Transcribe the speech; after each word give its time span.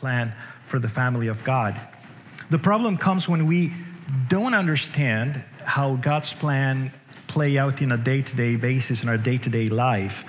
plan 0.00 0.32
for 0.66 0.78
the 0.78 0.88
family 0.88 1.28
of 1.28 1.44
God. 1.44 1.78
The 2.48 2.58
problem 2.58 2.96
comes 2.96 3.28
when 3.28 3.46
we 3.46 3.72
don't 4.28 4.54
understand 4.54 5.36
how 5.64 5.96
God's 5.96 6.32
plan 6.32 6.90
play 7.28 7.58
out 7.58 7.82
in 7.82 7.92
a 7.92 7.96
day-to-day 7.96 8.56
basis 8.56 9.02
in 9.02 9.08
our 9.08 9.18
day-to-day 9.18 9.68
life. 9.68 10.24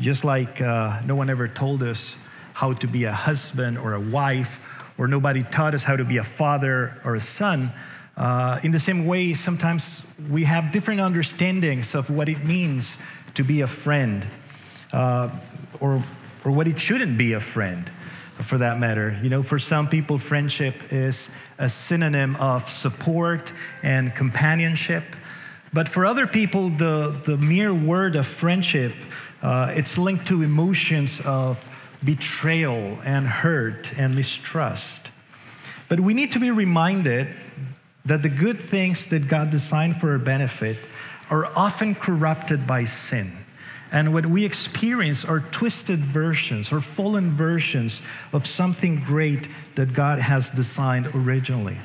Just 0.00 0.24
like 0.24 0.62
uh, 0.62 1.00
no 1.04 1.16
one 1.16 1.28
ever 1.28 1.48
told 1.48 1.82
us 1.82 2.16
how 2.54 2.72
to 2.74 2.86
be 2.86 3.04
a 3.04 3.12
husband 3.12 3.78
or 3.78 3.94
a 3.94 4.00
wife, 4.00 4.60
or 4.96 5.08
nobody 5.08 5.42
taught 5.42 5.74
us 5.74 5.84
how 5.84 5.96
to 5.96 6.04
be 6.04 6.18
a 6.18 6.24
father 6.24 6.94
or 7.04 7.16
a 7.16 7.20
son. 7.20 7.70
Uh, 8.16 8.58
in 8.62 8.70
the 8.72 8.80
same 8.80 9.04
way, 9.04 9.34
sometimes 9.34 10.06
we 10.30 10.44
have 10.44 10.72
different 10.72 11.00
understandings 11.00 11.94
of 11.94 12.08
what 12.08 12.28
it 12.28 12.44
means 12.44 12.96
to 13.34 13.44
be 13.44 13.60
a 13.60 13.66
friend, 13.66 14.26
uh, 14.92 15.28
or, 15.80 16.00
or 16.44 16.52
what 16.52 16.66
it 16.66 16.80
shouldn't 16.80 17.18
be 17.18 17.34
a 17.34 17.40
friend 17.40 17.90
for 18.42 18.58
that 18.58 18.78
matter. 18.78 19.18
You 19.22 19.30
know, 19.30 19.42
for 19.42 19.58
some 19.58 19.88
people, 19.88 20.18
friendship 20.18 20.92
is 20.92 21.30
a 21.58 21.68
synonym 21.68 22.36
of 22.36 22.68
support 22.68 23.52
and 23.82 24.14
companionship. 24.14 25.04
But 25.72 25.88
for 25.88 26.06
other 26.06 26.26
people, 26.26 26.70
the, 26.70 27.18
the 27.24 27.36
mere 27.38 27.74
word 27.74 28.16
of 28.16 28.26
friendship, 28.26 28.94
uh, 29.42 29.74
it's 29.76 29.98
linked 29.98 30.26
to 30.28 30.42
emotions 30.42 31.20
of 31.20 31.62
betrayal 32.04 32.98
and 33.04 33.26
hurt 33.26 33.92
and 33.98 34.14
mistrust. 34.14 35.10
But 35.88 36.00
we 36.00 36.14
need 36.14 36.32
to 36.32 36.40
be 36.40 36.50
reminded 36.50 37.34
that 38.04 38.22
the 38.22 38.28
good 38.28 38.58
things 38.58 39.08
that 39.08 39.28
God 39.28 39.50
designed 39.50 40.00
for 40.00 40.12
our 40.12 40.18
benefit 40.18 40.78
are 41.30 41.46
often 41.56 41.94
corrupted 41.94 42.66
by 42.66 42.84
sin. 42.84 43.32
And 43.92 44.12
what 44.12 44.26
we 44.26 44.44
experience 44.44 45.24
are 45.24 45.40
twisted 45.40 46.00
versions 46.00 46.72
or 46.72 46.80
fallen 46.80 47.30
versions 47.30 48.02
of 48.32 48.46
something 48.46 49.00
great 49.00 49.48
that 49.76 49.94
God 49.94 50.18
has 50.18 50.50
designed 50.50 51.08
originally. 51.14 51.78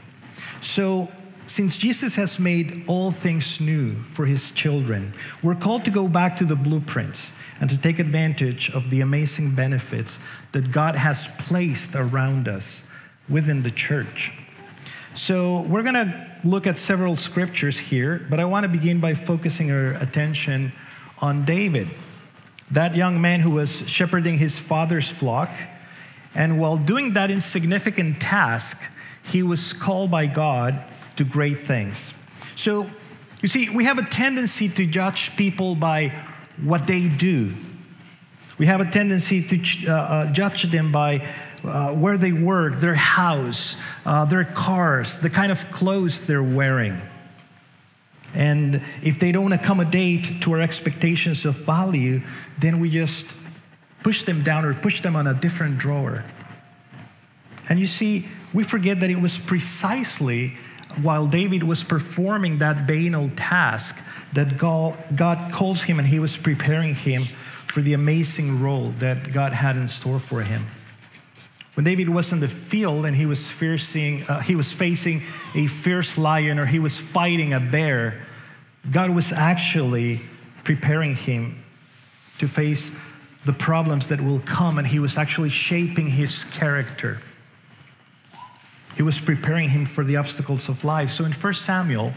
So, 0.62 1.12
since 1.48 1.78
Jesus 1.78 2.16
has 2.16 2.40
made 2.40 2.86
all 2.88 3.12
things 3.12 3.60
new 3.60 3.96
for 3.96 4.26
his 4.26 4.52
children, 4.52 5.14
we're 5.44 5.56
called 5.56 5.84
to 5.86 5.92
go 5.92 6.08
back 6.08 6.38
to 6.38 6.46
the 6.46 6.56
blueprints 6.56 7.34
and 7.60 7.70
to 7.70 7.78
take 7.78 8.00
advantage 8.00 8.72
of 8.72 8.90
the 8.90 9.02
amazing 9.02 9.54
benefits 9.54 10.18
that 10.54 10.72
God 10.72 10.96
has 10.96 11.28
placed 11.40 11.96
around 11.96 12.48
us 12.48 12.84
within 13.28 13.64
the 13.64 13.72
church. 13.72 14.32
So, 15.14 15.62
we're 15.64 15.84
going 15.84 15.96
to 15.96 16.32
look 16.44 16.66
at 16.66 16.78
several 16.78 17.16
scriptures 17.16 17.78
here, 17.78 18.26
but 18.30 18.40
I 18.40 18.46
want 18.46 18.64
to 18.64 18.70
begin 18.70 19.00
by 19.00 19.14
focusing 19.14 19.72
our 19.72 19.94
attention 19.96 20.72
on 21.22 21.46
David, 21.46 21.88
that 22.72 22.96
young 22.96 23.22
man 23.22 23.40
who 23.42 23.52
was 23.52 23.88
shepherding 23.90 24.38
his 24.38 24.58
father's 24.58 25.10
flock. 25.10 25.50
And 26.34 26.60
while 26.60 26.78
doing 26.78 27.14
that 27.14 27.30
insignificant 27.30 28.22
task, 28.22 28.82
he 29.24 29.44
was 29.44 29.74
called 29.74 30.10
by 30.10 30.26
God 30.26 30.84
to 31.18 31.24
great 31.24 31.60
things. 31.60 32.14
So, 32.56 32.90
you 33.42 33.48
see, 33.48 33.70
we 33.70 33.86
have 33.86 33.98
a 33.98 34.06
tendency 34.06 34.70
to 34.70 34.86
judge 34.86 35.36
people 35.36 35.76
by 35.76 36.14
what 36.62 36.88
they 36.88 37.10
do. 37.10 37.54
We 38.58 38.68
have 38.68 38.82
a 38.82 38.90
tendency 38.90 39.42
to 39.42 39.92
uh, 39.92 39.94
uh, 39.94 40.32
judge 40.32 40.64
them 40.64 40.92
by 40.92 41.28
uh, 41.64 41.94
where 41.94 42.18
they 42.18 42.32
work, 42.32 42.80
their 42.80 42.96
house, 42.96 43.76
uh, 44.06 44.26
their 44.26 44.46
cars, 44.46 45.18
the 45.20 45.30
kind 45.30 45.52
of 45.52 45.70
clothes 45.72 46.24
they're 46.24 46.44
wearing. 46.44 47.00
And 48.34 48.82
if 49.04 49.20
they 49.20 49.32
don't 49.32 49.52
accommodate 49.52 50.42
to 50.42 50.54
our 50.54 50.62
expectations 50.62 51.46
of 51.46 51.56
value, 51.56 52.22
then 52.60 52.80
we 52.80 52.90
just 52.90 53.28
push 54.04 54.24
them 54.24 54.42
down 54.44 54.66
or 54.66 54.74
push 54.74 55.02
them 55.02 55.16
on 55.16 55.28
a 55.28 55.34
different 55.34 55.78
drawer. 55.78 56.24
And 57.70 57.80
you 57.80 57.88
see, 57.88 58.28
we 58.54 58.64
forget 58.64 59.00
that 59.02 59.10
it 59.10 59.20
was 59.20 59.38
precisely 59.38 60.58
while 61.02 61.28
David 61.28 61.64
was 61.64 61.84
performing 61.84 62.58
that 62.58 62.86
banal 62.88 63.30
task 63.30 63.98
that 64.34 64.58
God 64.58 65.52
calls 65.54 65.84
him 65.84 66.00
and 66.00 66.08
he 66.08 66.20
was 66.20 66.36
preparing 66.36 66.96
him 66.96 67.24
for 67.68 67.82
the 67.82 67.94
amazing 67.94 68.62
role 68.62 68.90
that 69.00 69.32
God 69.32 69.54
had 69.54 69.78
in 69.78 69.88
store 69.88 70.20
for 70.20 70.42
him. 70.42 70.66
When 71.76 71.86
David 71.86 72.10
was 72.10 72.34
in 72.34 72.40
the 72.40 72.48
field 72.48 73.06
and 73.06 73.16
he 73.16 73.26
was, 73.26 73.50
facing, 73.50 74.24
uh, 74.24 74.40
he 74.40 74.56
was 74.56 74.72
facing 74.72 75.24
a 75.56 75.68
fierce 75.68 76.18
lion 76.18 76.60
or 76.60 76.66
he 76.66 76.80
was 76.80 76.98
fighting 76.98 77.54
a 77.54 77.60
bear, 77.60 78.26
God 78.90 79.12
was 79.12 79.32
actually 79.32 80.22
preparing 80.64 81.16
him 81.16 81.64
to 82.40 82.48
face 82.48 82.92
the 83.46 83.54
problems 83.54 84.08
that 84.10 84.22
will 84.22 84.40
come, 84.42 84.78
and 84.78 84.88
he 84.88 85.00
was 85.00 85.18
actually 85.18 85.50
shaping 85.50 86.08
his 86.08 86.44
character. 86.46 87.22
He 88.96 89.04
was 89.04 89.20
preparing 89.20 89.70
him 89.70 89.86
for 89.86 90.04
the 90.04 90.18
obstacles 90.18 90.70
of 90.70 90.84
life. 90.84 91.10
So 91.10 91.26
in 91.26 91.32
1 91.32 91.54
Samuel, 91.54 92.14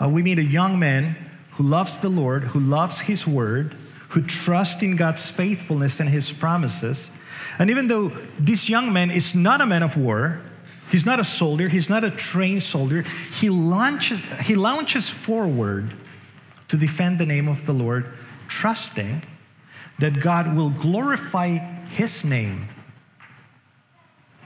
uh, 0.00 0.08
we 0.08 0.22
meet 0.22 0.38
a 0.38 0.44
young 0.44 0.78
man 0.78 1.16
who 1.52 1.64
loves 1.64 1.98
the 1.98 2.08
Lord, 2.08 2.44
who 2.44 2.60
loves 2.60 3.00
his 3.00 3.26
word, 3.26 3.74
who 4.10 4.22
trusts 4.22 4.82
in 4.82 4.96
God's 4.96 5.30
faithfulness 5.30 6.00
and 6.00 6.08
his 6.08 6.32
promises. 6.32 7.10
And 7.58 7.70
even 7.70 7.88
though 7.88 8.08
this 8.38 8.68
young 8.68 8.92
man 8.92 9.10
is 9.10 9.34
not 9.34 9.60
a 9.60 9.66
man 9.66 9.82
of 9.82 9.96
war, 9.96 10.40
he's 10.90 11.06
not 11.06 11.20
a 11.20 11.24
soldier, 11.24 11.68
he's 11.68 11.88
not 11.88 12.04
a 12.04 12.10
trained 12.10 12.62
soldier, 12.62 13.02
he 13.32 13.50
launches, 13.50 14.20
he 14.40 14.54
launches 14.54 15.08
forward 15.08 15.94
to 16.68 16.76
defend 16.76 17.18
the 17.18 17.26
name 17.26 17.48
of 17.48 17.66
the 17.66 17.72
Lord, 17.72 18.06
trusting 18.46 19.22
that 19.98 20.20
God 20.20 20.54
will 20.54 20.70
glorify 20.70 21.58
his 21.88 22.24
name 22.24 22.68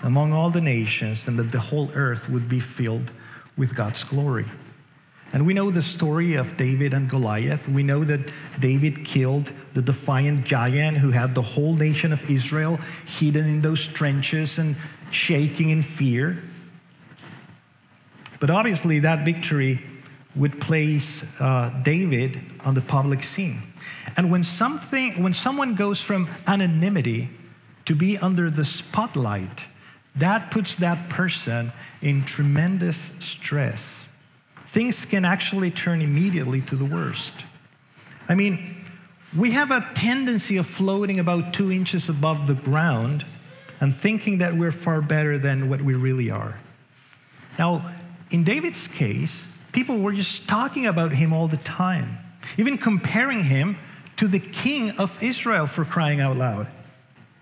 among 0.03 0.33
all 0.33 0.51
the 0.51 0.61
nations 0.61 1.29
and 1.29 1.39
that 1.39 1.53
the 1.53 1.61
whole 1.61 1.91
earth 1.95 2.29
would 2.29 2.49
be 2.49 2.61
filled 2.61 3.13
with 3.57 3.75
God's 3.75 4.03
glory. 4.05 4.47
And 5.33 5.47
we 5.47 5.55
know 5.55 5.71
the 5.71 5.83
story 5.83 6.35
of 6.35 6.57
David 6.59 6.93
and 6.93 7.09
Goliath. 7.09 7.67
We 7.67 7.83
know 7.83 8.05
that 8.05 8.21
David 8.61 9.05
killed 9.05 9.51
the 9.73 9.81
defiant 9.81 10.45
giant 10.45 10.99
who 10.99 11.11
had 11.11 11.35
the 11.35 11.41
whole 11.41 11.75
nation 11.75 12.13
of 12.13 12.31
Israel 12.31 12.79
hidden 13.07 13.47
in 13.47 13.61
those 13.63 13.87
trenches 13.87 14.59
and 14.59 14.77
shaking 15.11 15.71
in 15.71 15.83
fear. 15.83 16.43
But 18.41 18.51
obviously, 18.51 18.99
that 19.01 19.25
victory 19.25 19.81
would 20.35 20.61
place 20.61 21.25
uh, 21.41 21.71
David 21.83 22.41
on 22.65 22.75
the 22.75 22.81
public 22.83 23.23
scene. 23.23 23.63
And 24.17 24.31
when, 24.31 24.43
something, 24.43 25.23
when 25.23 25.33
someone 25.33 25.75
goes 25.75 26.01
from 26.01 26.29
anonymity 26.47 27.31
to 27.87 27.95
be 27.95 28.19
under 28.19 28.51
the 28.51 28.65
spotlight, 28.65 29.65
that 30.17 30.51
puts 30.51 30.77
that 30.77 31.09
person 31.09 31.73
in 32.03 32.25
tremendous 32.25 32.99
stress 33.19 34.05
things 34.73 35.05
can 35.05 35.27
actually 35.27 35.71
turn 35.71 36.01
immediately 36.01 36.63
to 36.63 36.77
the 36.77 36.85
worst. 36.87 37.35
I 38.27 38.35
mean, 38.35 38.75
we 39.37 39.51
have 39.51 39.71
a 39.71 39.87
tendency 39.95 40.57
of 40.57 40.67
floating 40.67 41.21
about 41.21 41.53
two 41.53 41.71
inches 41.71 42.09
above 42.09 42.47
the 42.47 42.55
ground 42.55 43.27
and 43.81 43.95
thinking 43.95 44.39
that 44.39 44.57
we're 44.57 44.73
far 44.73 45.03
better 45.03 45.37
than 45.37 45.69
what 45.69 45.83
we 45.83 45.93
really 45.93 46.31
are. 46.31 46.59
Now, 47.59 47.93
in 48.31 48.45
David's 48.45 48.89
case, 48.89 49.45
people 49.73 49.99
were 49.99 50.13
just 50.13 50.49
talking 50.49 50.87
about 50.87 51.13
him 51.13 51.35
all 51.35 51.49
the 51.49 51.59
time, 51.59 52.17
even 52.57 52.79
comparing 52.79 53.45
him 53.45 53.77
to 54.17 54.27
the 54.27 54.41
king 54.41 54.93
of 54.93 55.23
Israel 55.23 55.67
for 55.67 55.85
crying 55.85 56.21
out 56.23 56.39
loud. 56.39 56.67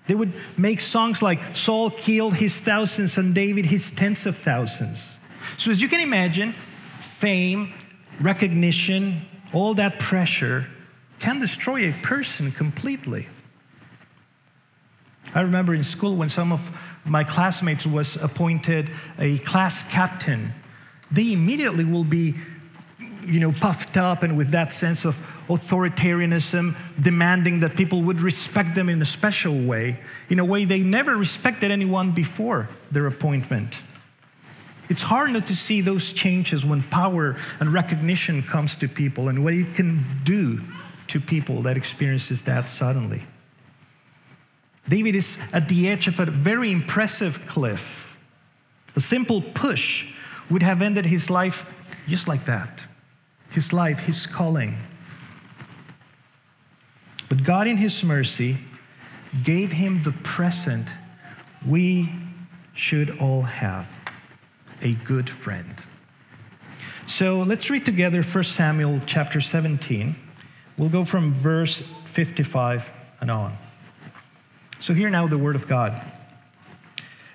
They 0.08 0.16
would 0.16 0.32
make 0.58 0.80
songs 0.80 1.22
like 1.22 1.54
Saul 1.54 1.90
killed 1.92 2.34
his 2.34 2.60
thousands 2.60 3.18
and 3.18 3.32
David 3.36 3.66
his 3.66 3.92
tens 3.92 4.26
of 4.26 4.36
thousands. 4.36 5.16
So, 5.58 5.70
as 5.70 5.80
you 5.80 5.88
can 5.88 6.00
imagine, 6.00 6.56
fame, 7.20 7.70
recognition, 8.18 9.20
all 9.52 9.74
that 9.74 9.98
pressure 9.98 10.66
can 11.18 11.38
destroy 11.38 11.90
a 11.90 11.92
person 12.02 12.50
completely. 12.50 13.28
I 15.34 15.42
remember 15.42 15.74
in 15.74 15.84
school 15.84 16.16
when 16.16 16.30
some 16.30 16.50
of 16.50 16.62
my 17.04 17.22
classmates 17.22 17.86
was 17.86 18.16
appointed 18.16 18.90
a 19.18 19.36
class 19.40 19.86
captain, 19.90 20.50
they 21.10 21.34
immediately 21.34 21.84
will 21.84 22.04
be 22.04 22.36
you 23.22 23.38
know 23.38 23.52
puffed 23.52 23.98
up 23.98 24.22
and 24.22 24.38
with 24.38 24.52
that 24.52 24.72
sense 24.72 25.04
of 25.04 25.14
authoritarianism 25.48 26.74
demanding 27.02 27.60
that 27.60 27.76
people 27.76 28.00
would 28.00 28.22
respect 28.22 28.74
them 28.74 28.88
in 28.88 29.02
a 29.02 29.04
special 29.04 29.60
way 29.60 30.00
in 30.30 30.38
a 30.38 30.44
way 30.44 30.64
they 30.64 30.80
never 30.80 31.16
respected 31.18 31.70
anyone 31.70 32.12
before 32.12 32.66
their 32.90 33.06
appointment 33.06 33.82
it's 34.90 35.02
hard 35.02 35.30
not 35.30 35.46
to 35.46 35.54
see 35.54 35.80
those 35.80 36.12
changes 36.12 36.66
when 36.66 36.82
power 36.82 37.36
and 37.60 37.72
recognition 37.72 38.42
comes 38.42 38.74
to 38.76 38.88
people 38.88 39.28
and 39.28 39.44
what 39.44 39.54
it 39.54 39.74
can 39.74 40.04
do 40.24 40.60
to 41.06 41.20
people 41.20 41.62
that 41.62 41.76
experiences 41.76 42.42
that 42.42 42.68
suddenly. 42.68 43.22
David 44.88 45.14
is 45.14 45.38
at 45.52 45.68
the 45.68 45.88
edge 45.88 46.08
of 46.08 46.18
a 46.18 46.26
very 46.26 46.72
impressive 46.72 47.46
cliff. 47.46 48.18
A 48.96 49.00
simple 49.00 49.40
push 49.40 50.12
would 50.50 50.62
have 50.64 50.82
ended 50.82 51.06
his 51.06 51.30
life 51.30 51.72
just 52.08 52.26
like 52.26 52.44
that. 52.46 52.82
His 53.50 53.72
life, 53.72 54.00
his 54.00 54.26
calling. 54.26 54.76
But 57.28 57.44
God, 57.44 57.68
in 57.68 57.76
His 57.76 58.02
mercy, 58.02 58.58
gave 59.44 59.70
him 59.70 60.02
the 60.02 60.10
present 60.10 60.88
we 61.64 62.12
should 62.74 63.18
all 63.20 63.42
have 63.42 63.86
a 64.82 64.94
good 64.94 65.28
friend. 65.28 65.74
So 67.06 67.40
let's 67.40 67.70
read 67.70 67.84
together 67.84 68.22
1 68.22 68.44
Samuel 68.44 69.00
chapter 69.06 69.40
17. 69.40 70.14
We'll 70.78 70.88
go 70.88 71.04
from 71.04 71.34
verse 71.34 71.82
55 72.06 72.90
and 73.20 73.30
on. 73.30 73.56
So, 74.78 74.94
hear 74.94 75.10
now 75.10 75.26
the 75.26 75.36
word 75.36 75.56
of 75.56 75.68
God. 75.68 76.00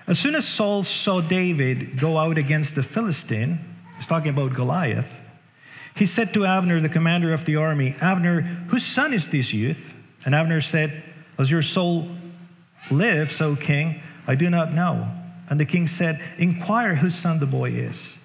As 0.08 0.18
soon 0.18 0.34
as 0.34 0.46
Saul 0.46 0.82
saw 0.82 1.20
David 1.20 1.98
go 1.98 2.16
out 2.16 2.38
against 2.38 2.74
the 2.74 2.82
Philistine, 2.82 3.60
he's 3.96 4.06
talking 4.06 4.30
about 4.30 4.54
Goliath, 4.54 5.20
he 5.94 6.06
said 6.06 6.34
to 6.34 6.44
Abner, 6.44 6.80
the 6.80 6.88
commander 6.88 7.32
of 7.32 7.44
the 7.44 7.56
army, 7.56 7.94
Abner, 8.00 8.42
whose 8.68 8.84
son 8.84 9.14
is 9.14 9.28
this 9.28 9.52
youth? 9.52 9.94
And 10.24 10.34
Abner 10.34 10.60
said, 10.60 11.02
As 11.38 11.50
your 11.50 11.62
soul 11.62 12.08
lives, 12.90 13.40
O 13.40 13.56
king, 13.56 14.02
I 14.26 14.34
do 14.34 14.50
not 14.50 14.74
know. 14.74 15.08
And 15.48 15.60
the 15.60 15.64
king 15.64 15.86
said, 15.86 16.20
Inquire 16.38 16.96
whose 16.96 17.14
son 17.14 17.38
the 17.38 17.46
boy 17.46 17.70
is. 17.70 18.18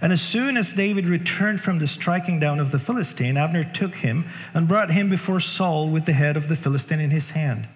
And 0.00 0.12
as 0.12 0.22
soon 0.22 0.56
as 0.56 0.72
David 0.72 1.06
returned 1.06 1.60
from 1.60 1.78
the 1.78 1.86
striking 1.86 2.38
down 2.40 2.60
of 2.60 2.70
the 2.70 2.78
Philistine, 2.78 3.36
Abner 3.36 3.64
took 3.64 3.96
him 3.96 4.24
and 4.54 4.66
brought 4.66 4.90
him 4.90 5.10
before 5.10 5.40
Saul 5.40 5.90
with 5.90 6.06
the 6.06 6.14
head 6.14 6.36
of 6.36 6.48
the 6.48 6.56
Philistine 6.56 7.00
in 7.00 7.10
his 7.10 7.30
hand. 7.30 7.68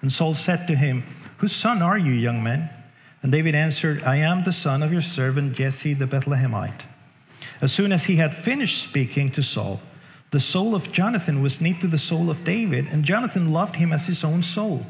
And 0.00 0.12
Saul 0.12 0.34
said 0.34 0.66
to 0.66 0.74
him, 0.74 1.04
Whose 1.38 1.54
son 1.54 1.80
are 1.80 1.98
you, 1.98 2.12
young 2.12 2.42
man? 2.42 2.70
And 3.22 3.30
David 3.30 3.54
answered, 3.54 4.02
I 4.02 4.16
am 4.16 4.42
the 4.42 4.52
son 4.52 4.82
of 4.82 4.92
your 4.92 5.02
servant 5.02 5.54
Jesse 5.54 5.94
the 5.94 6.06
Bethlehemite. 6.06 6.84
As 7.60 7.72
soon 7.72 7.92
as 7.92 8.04
he 8.04 8.16
had 8.16 8.34
finished 8.34 8.82
speaking 8.82 9.30
to 9.32 9.42
Saul, 9.42 9.80
the 10.30 10.40
soul 10.40 10.74
of 10.74 10.92
Jonathan 10.92 11.42
was 11.42 11.60
knit 11.60 11.80
to 11.80 11.86
the 11.86 11.98
soul 11.98 12.30
of 12.30 12.44
David, 12.44 12.86
and 12.86 13.04
Jonathan 13.04 13.52
loved 13.52 13.76
him 13.76 13.92
as 13.92 14.06
his 14.06 14.24
own 14.24 14.42
soul. 14.42 14.86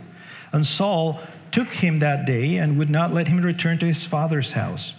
And 0.52 0.66
Saul 0.66 1.20
took 1.52 1.68
him 1.68 1.98
that 1.98 2.26
day 2.26 2.56
and 2.56 2.78
would 2.78 2.90
not 2.90 3.12
let 3.12 3.28
him 3.28 3.40
return 3.40 3.78
to 3.78 3.86
his 3.86 4.04
father's 4.04 4.52
house. 4.52 4.92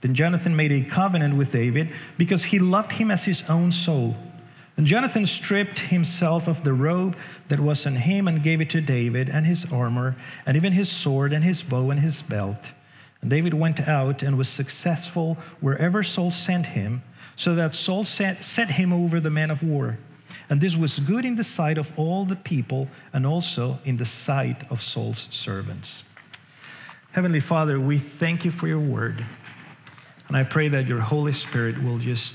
Then 0.00 0.14
Jonathan 0.14 0.56
made 0.56 0.72
a 0.72 0.82
covenant 0.82 1.36
with 1.36 1.52
David 1.52 1.90
because 2.16 2.44
he 2.44 2.58
loved 2.58 2.92
him 2.92 3.10
as 3.10 3.24
his 3.24 3.48
own 3.50 3.70
soul. 3.70 4.16
And 4.76 4.86
Jonathan 4.86 5.26
stripped 5.26 5.78
himself 5.78 6.48
of 6.48 6.64
the 6.64 6.72
robe 6.72 7.16
that 7.48 7.60
was 7.60 7.86
on 7.86 7.96
him 7.96 8.28
and 8.28 8.42
gave 8.42 8.62
it 8.62 8.70
to 8.70 8.80
David 8.80 9.28
and 9.28 9.44
his 9.44 9.70
armor, 9.70 10.16
and 10.46 10.56
even 10.56 10.72
his 10.72 10.88
sword 10.88 11.34
and 11.34 11.44
his 11.44 11.62
bow 11.62 11.90
and 11.90 12.00
his 12.00 12.22
belt. 12.22 12.72
And 13.20 13.28
David 13.28 13.52
went 13.52 13.86
out 13.86 14.22
and 14.22 14.38
was 14.38 14.48
successful 14.48 15.36
wherever 15.60 16.02
Saul 16.02 16.30
sent 16.30 16.64
him, 16.64 17.02
so 17.36 17.54
that 17.56 17.74
Saul 17.74 18.04
set, 18.04 18.70
him 18.70 18.92
over 18.92 19.20
the 19.20 19.28
men 19.28 19.50
of 19.50 19.62
war. 19.62 19.98
And 20.50 20.60
this 20.60 20.76
was 20.76 20.98
good 20.98 21.24
in 21.24 21.36
the 21.36 21.44
sight 21.44 21.78
of 21.78 21.96
all 21.96 22.24
the 22.24 22.36
people 22.36 22.88
and 23.12 23.24
also 23.24 23.78
in 23.84 23.96
the 23.96 24.04
sight 24.04 24.70
of 24.70 24.82
Saul's 24.82 25.28
servants. 25.30 26.02
Heavenly 27.12 27.40
Father, 27.40 27.78
we 27.80 27.98
thank 27.98 28.44
you 28.44 28.50
for 28.50 28.66
your 28.66 28.80
word. 28.80 29.24
And 30.26 30.36
I 30.36 30.42
pray 30.42 30.68
that 30.68 30.86
your 30.86 31.00
Holy 31.00 31.32
Spirit 31.32 31.80
will 31.82 31.98
just 31.98 32.34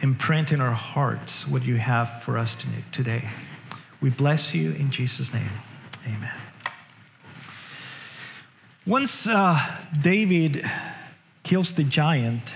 imprint 0.00 0.50
in 0.50 0.60
our 0.60 0.72
hearts 0.72 1.46
what 1.46 1.64
you 1.64 1.76
have 1.76 2.22
for 2.22 2.36
us 2.36 2.56
today. 2.92 3.28
We 4.00 4.10
bless 4.10 4.52
you 4.52 4.72
in 4.72 4.90
Jesus' 4.90 5.32
name. 5.32 5.50
Amen. 6.06 6.34
Once 8.86 9.26
uh, 9.26 9.58
David 10.00 10.68
kills 11.42 11.72
the 11.72 11.84
giant, 11.84 12.54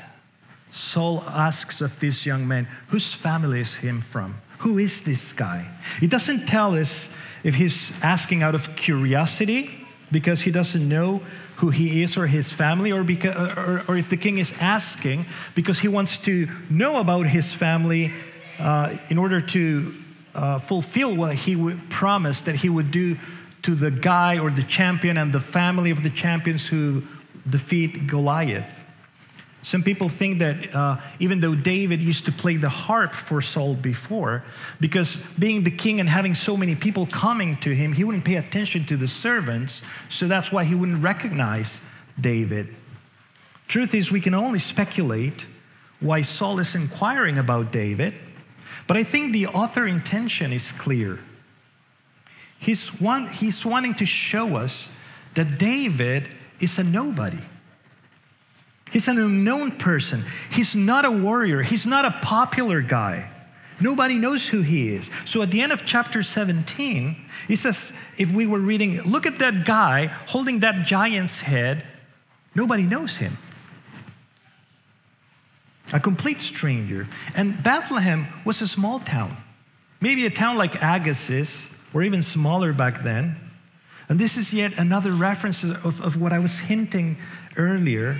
Saul 0.70 1.22
asks 1.28 1.81
of 1.81 1.98
this 1.98 2.26
young 2.26 2.46
man, 2.46 2.69
whose 2.88 3.14
family 3.14 3.60
is 3.60 3.76
him 3.76 4.00
from? 4.00 4.34
Who 4.60 4.78
is 4.78 5.02
this 5.02 5.32
guy? 5.32 5.66
It 6.02 6.10
doesn't 6.10 6.46
tell 6.46 6.74
us 6.74 7.08
if 7.42 7.54
he's 7.54 7.92
asking 8.02 8.42
out 8.42 8.54
of 8.54 8.76
curiosity 8.76 9.70
because 10.12 10.42
he 10.42 10.50
doesn't 10.50 10.86
know 10.86 11.22
who 11.56 11.70
he 11.70 12.02
is 12.02 12.16
or 12.16 12.26
his 12.26 12.52
family, 12.52 12.92
or, 12.92 13.02
because, 13.02 13.34
or, 13.56 13.82
or 13.88 13.96
if 13.96 14.10
the 14.10 14.16
king 14.16 14.38
is 14.38 14.52
asking 14.60 15.24
because 15.54 15.78
he 15.78 15.88
wants 15.88 16.18
to 16.18 16.46
know 16.68 16.98
about 16.98 17.26
his 17.26 17.52
family 17.52 18.12
uh, 18.58 18.96
in 19.08 19.16
order 19.16 19.40
to 19.40 19.94
uh, 20.34 20.58
fulfill 20.58 21.16
what 21.16 21.34
he 21.34 21.74
promised 21.88 22.44
that 22.44 22.56
he 22.56 22.68
would 22.68 22.90
do 22.90 23.16
to 23.62 23.74
the 23.74 23.90
guy 23.90 24.38
or 24.38 24.50
the 24.50 24.62
champion 24.62 25.16
and 25.16 25.32
the 25.32 25.40
family 25.40 25.90
of 25.90 26.02
the 26.02 26.10
champions 26.10 26.66
who 26.66 27.02
defeat 27.48 28.06
Goliath. 28.06 28.79
Some 29.62 29.82
people 29.82 30.08
think 30.08 30.38
that 30.38 30.74
uh, 30.74 30.96
even 31.18 31.40
though 31.40 31.54
David 31.54 32.00
used 32.00 32.24
to 32.24 32.32
play 32.32 32.56
the 32.56 32.68
harp 32.68 33.14
for 33.14 33.42
Saul 33.42 33.74
before, 33.74 34.42
because 34.80 35.16
being 35.38 35.64
the 35.64 35.70
king 35.70 36.00
and 36.00 36.08
having 36.08 36.34
so 36.34 36.56
many 36.56 36.74
people 36.74 37.06
coming 37.06 37.58
to 37.58 37.74
him, 37.74 37.92
he 37.92 38.02
wouldn't 38.02 38.24
pay 38.24 38.36
attention 38.36 38.86
to 38.86 38.96
the 38.96 39.06
servants, 39.06 39.82
so 40.08 40.26
that's 40.26 40.50
why 40.50 40.64
he 40.64 40.74
wouldn't 40.74 41.02
recognize 41.02 41.78
David. 42.18 42.74
Truth 43.68 43.94
is, 43.94 44.10
we 44.10 44.20
can 44.20 44.34
only 44.34 44.58
speculate 44.58 45.46
why 46.00 46.22
Saul 46.22 46.58
is 46.58 46.74
inquiring 46.74 47.36
about 47.36 47.70
David, 47.70 48.14
but 48.86 48.96
I 48.96 49.04
think 49.04 49.32
the 49.32 49.46
author 49.46 49.86
intention 49.86 50.52
is 50.52 50.72
clear. 50.72 51.20
He's, 52.58 52.98
want, 52.98 53.30
he's 53.30 53.64
wanting 53.64 53.94
to 53.96 54.06
show 54.06 54.56
us 54.56 54.88
that 55.34 55.58
David 55.58 56.28
is 56.60 56.78
a 56.78 56.82
nobody. 56.82 57.38
He's 58.90 59.08
an 59.08 59.19
unknown 59.19 59.72
person. 59.72 60.25
He's 60.50 60.75
not 60.75 61.04
a 61.04 61.10
warrior. 61.10 61.62
He's 61.62 61.87
not 61.87 62.04
a 62.04 62.10
popular 62.22 62.81
guy. 62.81 63.31
Nobody 63.81 64.16
knows 64.16 64.48
who 64.48 64.60
he 64.60 64.92
is. 64.92 65.10
So 65.25 65.42
at 65.42 65.50
the 65.50 65.62
end 65.62 65.72
of 65.72 65.87
chapter 65.87 66.22
17, 66.22 67.16
he 67.48 67.56
says, 67.56 67.92
if 68.19 68.32
we 68.32 68.46
were 68.46 68.58
reading, 68.58 69.00
look 69.02 69.26
at 69.26 69.38
that 69.38 69.64
guy 69.64 70.06
holding 70.06 70.60
that 70.60 70.87
giant's 70.87 71.40
head, 71.40 71.87
nobody 72.54 72.82
knows 72.82 73.16
him. 73.16 73.38
A 75.92 76.00
complete 76.00 76.40
stranger. 76.40 77.08
And 77.34 77.62
Bethlehem 77.62 78.26
was 78.44 78.60
a 78.60 78.69
small 78.69 79.00
town, 79.00 79.37
maybe 80.00 80.26
a 80.26 80.31
town 80.31 80.58
like 80.58 80.75
Agassiz, 80.82 81.69
or 81.94 82.02
even 82.02 82.22
smaller 82.22 82.72
back 82.72 83.02
then. 83.02 83.37
And 84.08 84.19
this 84.19 84.37
is 84.37 84.52
yet 84.52 84.78
another 84.78 85.12
reference 85.12 85.64
of, 85.64 86.00
of 86.00 86.20
what 86.20 86.32
I 86.32 86.38
was 86.38 86.58
hinting 86.58 87.16
earlier 87.56 88.19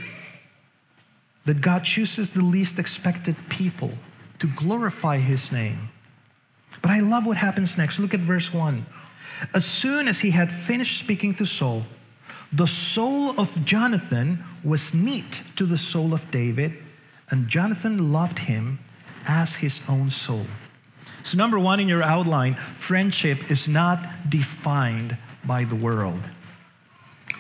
that 1.45 1.61
God 1.61 1.85
chooses 1.85 2.31
the 2.31 2.45
least 2.45 2.79
expected 2.79 3.37
people 3.49 3.93
to 4.39 4.47
glorify 4.47 5.19
his 5.19 5.51
name. 5.53 5.91
But 6.83 6.91
I 6.91 7.01
love 7.01 7.27
what 7.27 7.37
happens 7.37 7.77
next. 7.77 7.99
Look 7.99 8.15
at 8.15 8.21
verse 8.21 8.53
1. 8.53 8.85
As 9.55 9.65
soon 9.65 10.09
as 10.09 10.21
he 10.21 10.31
had 10.31 10.53
finished 10.53 10.99
speaking 10.99 11.35
to 11.37 11.47
Saul, 11.47 11.85
the 12.53 12.67
soul 12.67 13.39
of 13.41 13.65
Jonathan 13.65 14.45
was 14.65 14.93
knit 14.93 15.43
to 15.57 15.67
the 15.67 15.79
soul 15.79 16.13
of 16.13 16.31
David, 16.31 16.75
and 17.31 17.49
Jonathan 17.49 18.13
loved 18.13 18.39
him 18.39 18.79
as 19.27 19.55
his 19.55 19.81
own 19.89 20.11
soul. 20.11 20.47
So, 21.23 21.37
number 21.37 21.59
one 21.59 21.81
in 21.81 21.89
your 21.89 22.03
outline, 22.03 22.55
friendship 22.75 23.51
is 23.51 23.69
not 23.69 24.31
defined 24.31 25.17
by 25.45 25.65
the 25.65 25.77
world. 25.77 26.21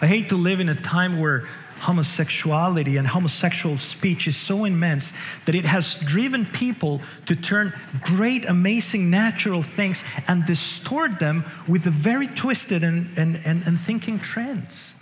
I 0.00 0.06
hate 0.06 0.28
to 0.30 0.36
live 0.36 0.60
in 0.60 0.68
a 0.68 0.74
time 0.74 1.18
where 1.18 1.48
homosexuality 1.80 2.96
and 2.96 3.06
homosexual 3.06 3.76
speech 3.76 4.28
is 4.28 4.36
so 4.36 4.64
immense 4.64 5.12
that 5.46 5.54
it 5.54 5.64
has 5.64 5.94
driven 5.96 6.46
people 6.46 7.00
to 7.26 7.34
turn 7.34 7.72
great, 8.02 8.44
amazing 8.44 9.10
natural 9.10 9.62
things 9.62 10.04
and 10.28 10.44
distort 10.46 11.18
them 11.18 11.44
with 11.66 11.84
the 11.84 11.90
very 11.90 12.26
twisted 12.28 12.84
and, 12.84 13.08
and, 13.16 13.40
and, 13.44 13.66
and 13.66 13.80
thinking 13.80 14.18
trends. 14.18 14.94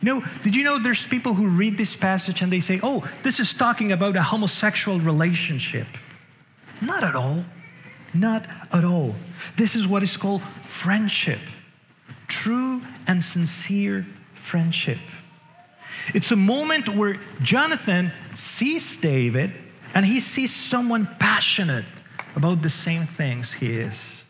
You 0.00 0.14
know, 0.14 0.24
did 0.42 0.56
you 0.56 0.64
know 0.64 0.78
there's 0.78 1.06
people 1.06 1.34
who 1.34 1.48
read 1.48 1.76
this 1.76 1.94
passage 1.94 2.40
and 2.40 2.50
they 2.50 2.60
say, 2.60 2.80
oh, 2.82 3.06
this 3.22 3.38
is 3.38 3.52
talking 3.52 3.92
about 3.92 4.16
a 4.16 4.22
homosexual 4.22 4.98
relationship? 4.98 5.86
Not 6.80 7.04
at 7.04 7.14
all. 7.14 7.44
Not 8.14 8.46
at 8.72 8.84
all. 8.84 9.14
This 9.56 9.76
is 9.76 9.86
what 9.86 10.02
is 10.02 10.16
called 10.16 10.42
friendship 10.62 11.40
true 12.30 12.80
and 13.06 13.22
sincere 13.22 14.06
friendship. 14.34 14.98
It's 16.14 16.32
a 16.32 16.36
moment 16.36 16.88
where 16.88 17.20
Jonathan 17.42 18.12
sees 18.34 18.96
David 18.96 19.52
and 19.94 20.04
he 20.04 20.20
sees 20.20 20.54
someone 20.54 21.08
passionate 21.18 21.84
about 22.36 22.62
the 22.62 22.68
same 22.68 23.06
things 23.06 23.52
he 23.52 23.78
is. 23.78 24.22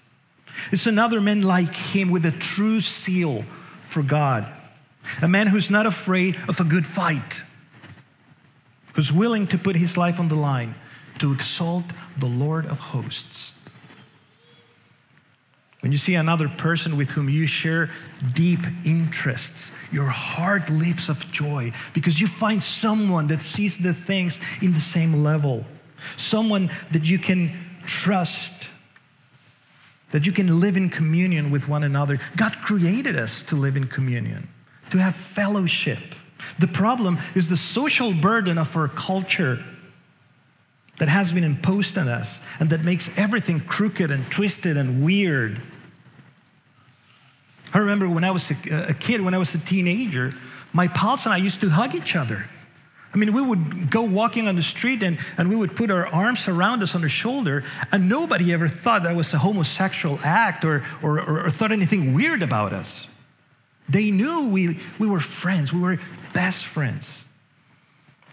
It's 0.72 0.86
another 0.86 1.20
man 1.20 1.42
like 1.42 1.74
him 1.74 2.10
with 2.10 2.26
a 2.26 2.32
true 2.32 2.80
zeal 2.80 3.44
for 3.86 4.02
God, 4.02 4.50
a 5.22 5.28
man 5.28 5.46
who's 5.46 5.70
not 5.70 5.86
afraid 5.86 6.36
of 6.48 6.60
a 6.60 6.64
good 6.64 6.86
fight, 6.86 7.42
who's 8.94 9.12
willing 9.12 9.46
to 9.48 9.58
put 9.58 9.76
his 9.76 9.96
life 9.96 10.20
on 10.20 10.28
the 10.28 10.34
line 10.34 10.74
to 11.18 11.32
exalt 11.32 11.84
the 12.18 12.26
Lord 12.26 12.66
of 12.66 12.78
hosts. 12.78 13.52
When 15.80 15.92
you 15.92 15.98
see 15.98 16.14
another 16.14 16.48
person 16.48 16.96
with 16.96 17.10
whom 17.10 17.30
you 17.30 17.46
share 17.46 17.90
deep 18.34 18.60
interests, 18.84 19.72
your 19.90 20.08
heart 20.08 20.68
leaps 20.68 21.08
of 21.08 21.30
joy 21.32 21.72
because 21.94 22.20
you 22.20 22.26
find 22.26 22.62
someone 22.62 23.28
that 23.28 23.42
sees 23.42 23.78
the 23.78 23.94
things 23.94 24.40
in 24.60 24.72
the 24.72 24.80
same 24.80 25.22
level, 25.22 25.64
someone 26.16 26.70
that 26.92 27.08
you 27.08 27.18
can 27.18 27.52
trust, 27.86 28.52
that 30.10 30.26
you 30.26 30.32
can 30.32 30.60
live 30.60 30.76
in 30.76 30.90
communion 30.90 31.50
with 31.50 31.66
one 31.66 31.82
another. 31.82 32.18
God 32.36 32.56
created 32.58 33.16
us 33.16 33.40
to 33.42 33.56
live 33.56 33.76
in 33.76 33.86
communion. 33.86 34.48
to 34.90 34.98
have 34.98 35.14
fellowship. 35.14 36.16
The 36.58 36.66
problem 36.66 37.18
is 37.34 37.48
the 37.48 37.56
social 37.56 38.12
burden 38.12 38.58
of 38.58 38.76
our 38.76 38.88
culture 38.88 39.64
that 41.00 41.08
has 41.08 41.32
been 41.32 41.44
imposed 41.44 41.96
on 41.96 42.08
us 42.08 42.40
and 42.60 42.68
that 42.70 42.84
makes 42.84 43.10
everything 43.18 43.58
crooked 43.58 44.10
and 44.10 44.30
twisted 44.30 44.76
and 44.76 45.02
weird. 45.02 45.60
I 47.72 47.78
remember 47.78 48.06
when 48.06 48.22
I 48.22 48.30
was 48.30 48.50
a, 48.50 48.92
kid, 48.92 49.22
when 49.22 49.32
I 49.32 49.38
was 49.38 49.54
a 49.54 49.58
teenager, 49.58 50.34
my 50.74 50.88
pals 50.88 51.24
and 51.24 51.32
I 51.32 51.38
used 51.38 51.62
to 51.62 51.70
hug 51.70 51.94
each 51.94 52.16
other. 52.16 52.44
I 53.14 53.16
mean, 53.16 53.32
we 53.32 53.40
would 53.40 53.90
go 53.90 54.02
walking 54.02 54.46
on 54.46 54.56
the 54.56 54.62
street 54.62 55.02
and, 55.02 55.18
and 55.38 55.48
we 55.48 55.56
would 55.56 55.74
put 55.74 55.90
our 55.90 56.06
arms 56.06 56.46
around 56.48 56.82
us 56.82 56.94
on 56.94 57.00
the 57.00 57.08
shoulder, 57.08 57.64
and 57.90 58.06
nobody 58.08 58.52
ever 58.52 58.68
thought 58.68 59.04
that 59.04 59.16
was 59.16 59.32
a 59.32 59.38
homosexual 59.38 60.20
act 60.22 60.66
or, 60.66 60.84
or, 61.02 61.18
or, 61.18 61.46
or 61.46 61.50
thought 61.50 61.72
anything 61.72 62.12
weird 62.12 62.42
about 62.42 62.74
us. 62.74 63.06
They 63.88 64.10
knew 64.10 64.50
we, 64.50 64.78
we 64.98 65.08
were 65.08 65.18
friends, 65.18 65.72
we 65.72 65.80
were 65.80 65.98
best 66.34 66.66
friends. 66.66 67.24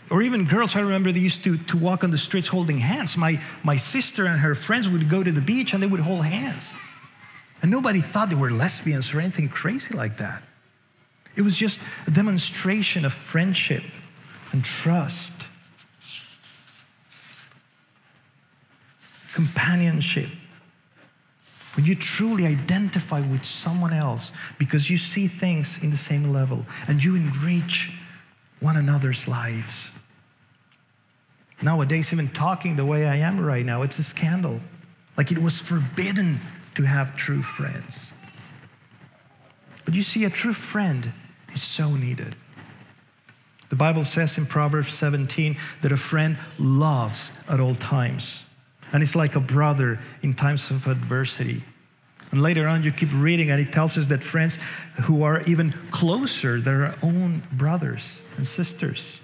Or 0.10 0.22
even 0.22 0.46
girls, 0.46 0.76
I 0.76 0.80
remember 0.80 1.12
they 1.12 1.20
used 1.20 1.44
to, 1.44 1.58
to 1.58 1.78
walk 1.78 2.04
on 2.04 2.12
the 2.12 2.18
streets 2.18 2.48
holding 2.48 2.78
hands. 2.78 3.18
My, 3.18 3.42
my 3.64 3.76
sister 3.76 4.26
and 4.26 4.40
her 4.40 4.56
friends 4.56 4.88
would 4.88 5.10
go 5.10 5.22
to 5.22 5.32
the 5.32 5.42
beach 5.42 5.74
and 5.74 5.84
they 5.84 5.88
would 5.88 6.00
hold 6.00 6.26
hands. 6.26 6.74
And 7.62 7.70
nobody 7.70 8.02
thought 8.02 8.30
they 8.30 8.36
were 8.36 8.52
lesbians 8.52 9.14
or 9.14 9.20
anything 9.20 9.50
crazy 9.50 9.94
like 9.96 10.18
that. 10.18 10.44
It 11.36 11.42
was 11.42 11.58
just 11.58 11.80
a 12.08 12.12
demonstration 12.12 13.06
of 13.06 13.14
friendship 13.14 13.84
and 14.54 14.64
trust, 14.64 15.34
companionship. 19.34 20.30
When 21.76 21.86
you 21.86 21.94
truly 21.94 22.48
identify 22.48 23.20
with 23.20 23.46
someone 23.46 23.94
else 23.94 24.32
because 24.58 24.90
you 24.90 24.98
see 24.98 25.28
things 25.28 25.78
in 25.84 25.92
the 25.92 25.98
same 25.98 26.32
level 26.34 26.66
and 26.88 27.04
you 27.04 27.16
enrich 27.16 27.92
one 28.60 28.78
another's 28.78 29.28
lives. 29.28 29.90
Nowadays, 31.62 32.14
even 32.14 32.30
talking 32.30 32.76
the 32.76 32.86
way 32.86 33.06
I 33.06 33.18
am 33.18 33.40
right 33.40 33.66
now, 33.66 33.82
it's 33.82 33.98
a 34.00 34.04
scandal. 34.04 34.60
Like 35.18 35.32
it 35.32 35.42
was 35.42 35.60
forbidden 35.60 36.40
to 36.76 36.84
have 36.84 37.16
true 37.16 37.42
friends. 37.42 38.14
But 39.86 39.96
you 39.96 40.04
see, 40.04 40.26
a 40.26 40.30
true 40.30 40.54
friend 40.54 41.12
is 41.54 41.64
so 41.64 41.96
needed. 41.96 42.36
The 43.70 43.76
Bible 43.76 44.06
says 44.06 44.38
in 44.38 44.46
Proverbs 44.46 44.94
17 44.94 45.58
that 45.82 45.92
a 45.92 45.98
friend 45.98 46.38
loves 46.60 47.32
at 47.50 47.60
all 47.60 47.76
times. 47.76 48.44
And 48.94 49.04
it's 49.04 49.16
like 49.16 49.36
a 49.36 49.40
brother 49.40 50.00
in 50.22 50.34
times 50.34 50.72
of 50.72 50.88
adversity. 50.88 51.64
And 52.32 52.42
later 52.42 52.68
on, 52.68 52.84
you 52.84 52.92
keep 52.92 53.10
reading, 53.14 53.52
and 53.52 53.60
it 53.60 53.72
tells 53.72 53.98
us 53.98 54.08
that 54.08 54.24
friends 54.24 54.60
who 55.04 55.24
are 55.24 55.42
even 55.44 55.74
closer, 55.92 56.60
they're 56.60 56.88
our 56.88 56.96
own 57.02 57.44
brothers 57.54 58.22
and 58.36 58.46
sisters. 58.46 59.20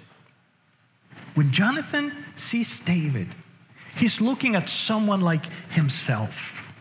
When 1.34 1.50
Jonathan 1.50 2.12
sees 2.36 2.80
David, 2.80 3.28
he's 3.96 4.20
looking 4.20 4.54
at 4.54 4.68
someone 4.68 5.20
like 5.20 5.46
himself, 5.70 6.72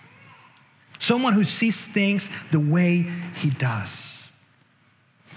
someone 1.00 1.34
who 1.34 1.44
sees 1.44 1.88
things 1.88 2.30
the 2.52 2.60
way 2.60 3.10
he 3.36 3.50
does. 3.50 4.28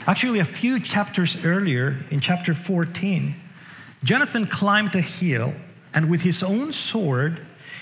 Actually, 0.07 0.41
a 0.41 0.45
few 0.45 0.79
chapters 0.79 1.45
earlier, 1.45 2.05
in 2.11 2.21
chapter 2.21 2.55
14, 2.55 3.35
Jonathan 4.05 4.47
climbed 4.47 4.95
a 4.95 5.01
hill 5.01 5.55
and 5.95 6.11
with 6.11 6.21
his 6.21 6.43
own 6.43 6.73
sword, 6.73 7.41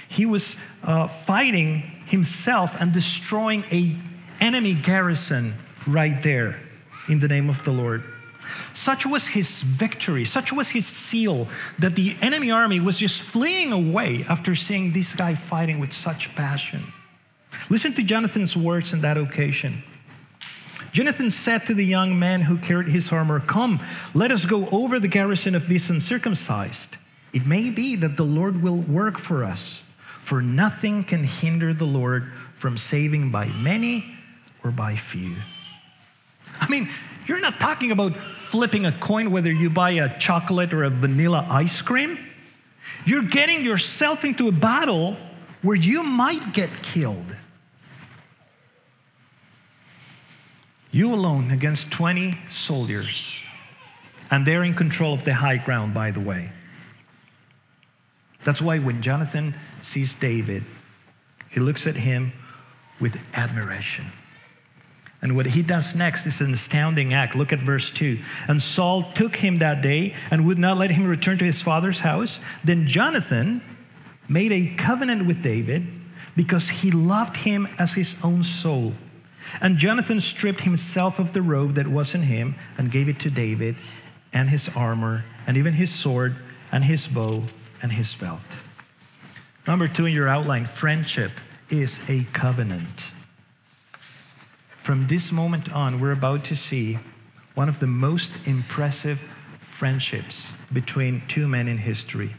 he 0.08 0.24
was 0.24 0.56
uh, 0.84 1.08
fighting 1.08 1.80
himself 2.06 2.80
and 2.80 2.92
destroying 2.92 3.64
a 3.72 3.96
enemy 4.40 4.74
garrison 4.74 5.54
right 5.86 6.22
there 6.22 6.60
in 7.08 7.18
the 7.18 7.26
name 7.26 7.50
of 7.50 7.64
the 7.64 7.72
Lord. 7.72 8.04
Such 8.72 9.06
was 9.06 9.28
his 9.28 9.62
victory, 9.62 10.24
such 10.24 10.52
was 10.52 10.70
his 10.70 10.86
seal 10.86 11.48
that 11.78 11.96
the 11.96 12.16
enemy 12.20 12.50
army 12.50 12.80
was 12.80 12.98
just 12.98 13.22
fleeing 13.22 13.72
away 13.72 14.24
after 14.28 14.54
seeing 14.54 14.92
this 14.92 15.14
guy 15.14 15.34
fighting 15.34 15.78
with 15.78 15.92
such 15.92 16.34
passion. 16.34 16.82
Listen 17.70 17.92
to 17.94 18.02
Jonathan's 18.02 18.56
words 18.56 18.92
on 18.92 19.00
that 19.00 19.16
occasion. 19.16 19.82
Jonathan 20.92 21.30
said 21.30 21.66
to 21.66 21.74
the 21.74 21.84
young 21.84 22.18
man 22.18 22.42
who 22.42 22.56
carried 22.56 22.88
his 22.88 23.10
armor, 23.10 23.40
Come, 23.40 23.80
let 24.14 24.30
us 24.30 24.46
go 24.46 24.68
over 24.68 25.00
the 25.00 25.08
garrison 25.08 25.54
of 25.54 25.66
these 25.66 25.90
uncircumcised. 25.90 26.96
It 27.32 27.46
may 27.46 27.68
be 27.70 27.96
that 27.96 28.16
the 28.16 28.24
Lord 28.24 28.62
will 28.62 28.80
work 28.80 29.18
for 29.18 29.42
us, 29.42 29.82
for 30.20 30.40
nothing 30.40 31.02
can 31.02 31.24
hinder 31.24 31.74
the 31.74 31.84
Lord 31.84 32.32
from 32.54 32.78
saving 32.78 33.32
by 33.32 33.46
many 33.46 34.14
or 34.62 34.70
by 34.70 34.94
few. 34.94 35.34
I 36.60 36.68
mean, 36.68 36.88
you're 37.26 37.40
not 37.40 37.58
talking 37.58 37.90
about 37.90 38.16
flipping 38.16 38.86
a 38.86 38.92
coin 38.92 39.30
whether 39.30 39.50
you 39.50 39.70
buy 39.70 39.92
a 39.92 40.18
chocolate 40.18 40.74
or 40.74 40.84
a 40.84 40.90
vanilla 40.90 41.46
ice 41.50 41.82
cream. 41.82 42.18
You're 43.06 43.22
getting 43.22 43.64
yourself 43.64 44.24
into 44.24 44.48
a 44.48 44.52
battle 44.52 45.16
where 45.62 45.76
you 45.76 46.02
might 46.02 46.52
get 46.52 46.82
killed. 46.82 47.34
You 50.90 51.12
alone 51.12 51.50
against 51.50 51.90
20 51.90 52.38
soldiers. 52.48 53.36
And 54.30 54.46
they're 54.46 54.62
in 54.62 54.74
control 54.74 55.14
of 55.14 55.24
the 55.24 55.34
high 55.34 55.56
ground, 55.56 55.94
by 55.94 56.10
the 56.10 56.20
way. 56.20 56.50
That's 58.44 58.60
why 58.60 58.78
when 58.78 59.02
Jonathan 59.02 59.54
sees 59.80 60.14
David, 60.14 60.64
he 61.50 61.60
looks 61.60 61.86
at 61.86 61.96
him 61.96 62.32
with 63.00 63.20
admiration. 63.34 64.06
And 65.24 65.34
what 65.34 65.46
he 65.46 65.62
does 65.62 65.94
next 65.94 66.26
is 66.26 66.42
an 66.42 66.52
astounding 66.52 67.14
act. 67.14 67.34
Look 67.34 67.50
at 67.50 67.58
verse 67.58 67.90
2. 67.90 68.18
And 68.46 68.62
Saul 68.62 69.10
took 69.12 69.34
him 69.34 69.56
that 69.56 69.80
day 69.80 70.14
and 70.30 70.46
would 70.46 70.58
not 70.58 70.76
let 70.76 70.90
him 70.90 71.06
return 71.06 71.38
to 71.38 71.46
his 71.46 71.62
father's 71.62 71.98
house. 71.98 72.40
Then 72.62 72.86
Jonathan 72.86 73.62
made 74.28 74.52
a 74.52 74.74
covenant 74.76 75.26
with 75.26 75.42
David 75.42 75.86
because 76.36 76.68
he 76.68 76.90
loved 76.90 77.38
him 77.38 77.66
as 77.78 77.94
his 77.94 78.16
own 78.22 78.44
soul. 78.44 78.92
And 79.62 79.78
Jonathan 79.78 80.20
stripped 80.20 80.60
himself 80.60 81.18
of 81.18 81.32
the 81.32 81.40
robe 81.40 81.76
that 81.76 81.88
was 81.88 82.14
in 82.14 82.22
him 82.22 82.54
and 82.76 82.90
gave 82.90 83.08
it 83.08 83.18
to 83.20 83.30
David 83.30 83.76
and 84.34 84.50
his 84.50 84.68
armor 84.76 85.24
and 85.46 85.56
even 85.56 85.72
his 85.72 85.90
sword 85.90 86.36
and 86.70 86.84
his 86.84 87.08
bow 87.08 87.42
and 87.82 87.90
his 87.90 88.14
belt. 88.14 88.42
Number 89.66 89.88
two 89.88 90.04
in 90.04 90.12
your 90.12 90.28
outline 90.28 90.66
friendship 90.66 91.32
is 91.70 91.98
a 92.08 92.24
covenant. 92.34 93.13
From 94.84 95.06
this 95.06 95.32
moment 95.32 95.72
on, 95.72 95.98
we're 95.98 96.12
about 96.12 96.44
to 96.44 96.54
see 96.54 96.98
one 97.54 97.70
of 97.70 97.78
the 97.78 97.86
most 97.86 98.32
impressive 98.44 99.18
friendships 99.58 100.48
between 100.74 101.22
two 101.26 101.48
men 101.48 101.68
in 101.68 101.78
history. 101.78 102.36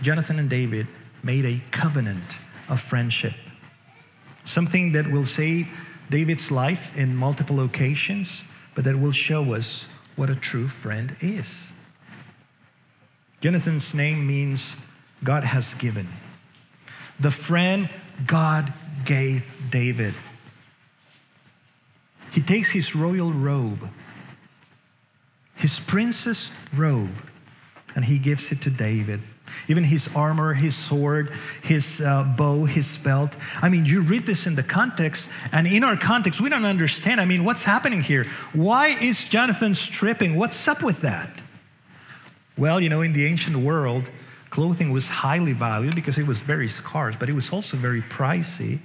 Jonathan 0.00 0.38
and 0.38 0.48
David 0.48 0.86
made 1.22 1.44
a 1.44 1.60
covenant 1.70 2.38
of 2.70 2.80
friendship, 2.80 3.34
something 4.46 4.92
that 4.92 5.06
will 5.10 5.26
save 5.26 5.68
David's 6.08 6.50
life 6.50 6.96
in 6.96 7.14
multiple 7.14 7.60
occasions, 7.60 8.42
but 8.74 8.84
that 8.84 8.98
will 8.98 9.12
show 9.12 9.52
us 9.52 9.86
what 10.16 10.30
a 10.30 10.34
true 10.34 10.66
friend 10.66 11.14
is. 11.20 11.70
Jonathan's 13.42 13.92
name 13.92 14.26
means 14.26 14.74
God 15.22 15.44
has 15.44 15.74
given. 15.74 16.08
The 17.20 17.30
friend 17.30 17.90
God 18.26 18.72
gave 19.04 19.44
David. 19.68 20.14
He 22.32 22.40
takes 22.40 22.70
his 22.70 22.94
royal 22.94 23.32
robe, 23.32 23.88
his 25.54 25.78
prince's 25.78 26.50
robe, 26.74 27.14
and 27.94 28.04
he 28.04 28.18
gives 28.18 28.50
it 28.52 28.60
to 28.62 28.70
David 28.70 29.20
even 29.68 29.84
his 29.84 30.08
armor, 30.14 30.54
his 30.54 30.76
sword, 30.76 31.32
his 31.62 32.00
uh, 32.00 32.24
bow, 32.24 32.64
his 32.64 32.96
belt. 32.98 33.36
I 33.60 33.68
mean, 33.68 33.84
you 33.84 34.00
read 34.00 34.26
this 34.26 34.46
in 34.46 34.54
the 34.54 34.62
context, 34.62 35.28
and 35.52 35.66
in 35.66 35.84
our 35.84 35.96
context, 35.96 36.40
we 36.40 36.48
don't 36.48 36.64
understand. 36.64 37.20
I 37.20 37.24
mean, 37.24 37.44
what's 37.44 37.62
happening 37.62 38.02
here? 38.02 38.26
Why 38.52 38.88
is 38.88 39.24
Jonathan 39.24 39.74
stripping? 39.74 40.36
What's 40.36 40.66
up 40.68 40.82
with 40.82 41.00
that? 41.02 41.30
Well, 42.56 42.80
you 42.80 42.88
know, 42.88 43.02
in 43.02 43.12
the 43.12 43.24
ancient 43.24 43.56
world, 43.56 44.10
clothing 44.50 44.90
was 44.90 45.08
highly 45.08 45.52
valued 45.52 45.94
because 45.94 46.18
it 46.18 46.26
was 46.26 46.40
very 46.40 46.68
scarce, 46.68 47.16
but 47.18 47.28
it 47.28 47.32
was 47.32 47.50
also 47.50 47.76
very 47.76 48.02
pricey. 48.02 48.78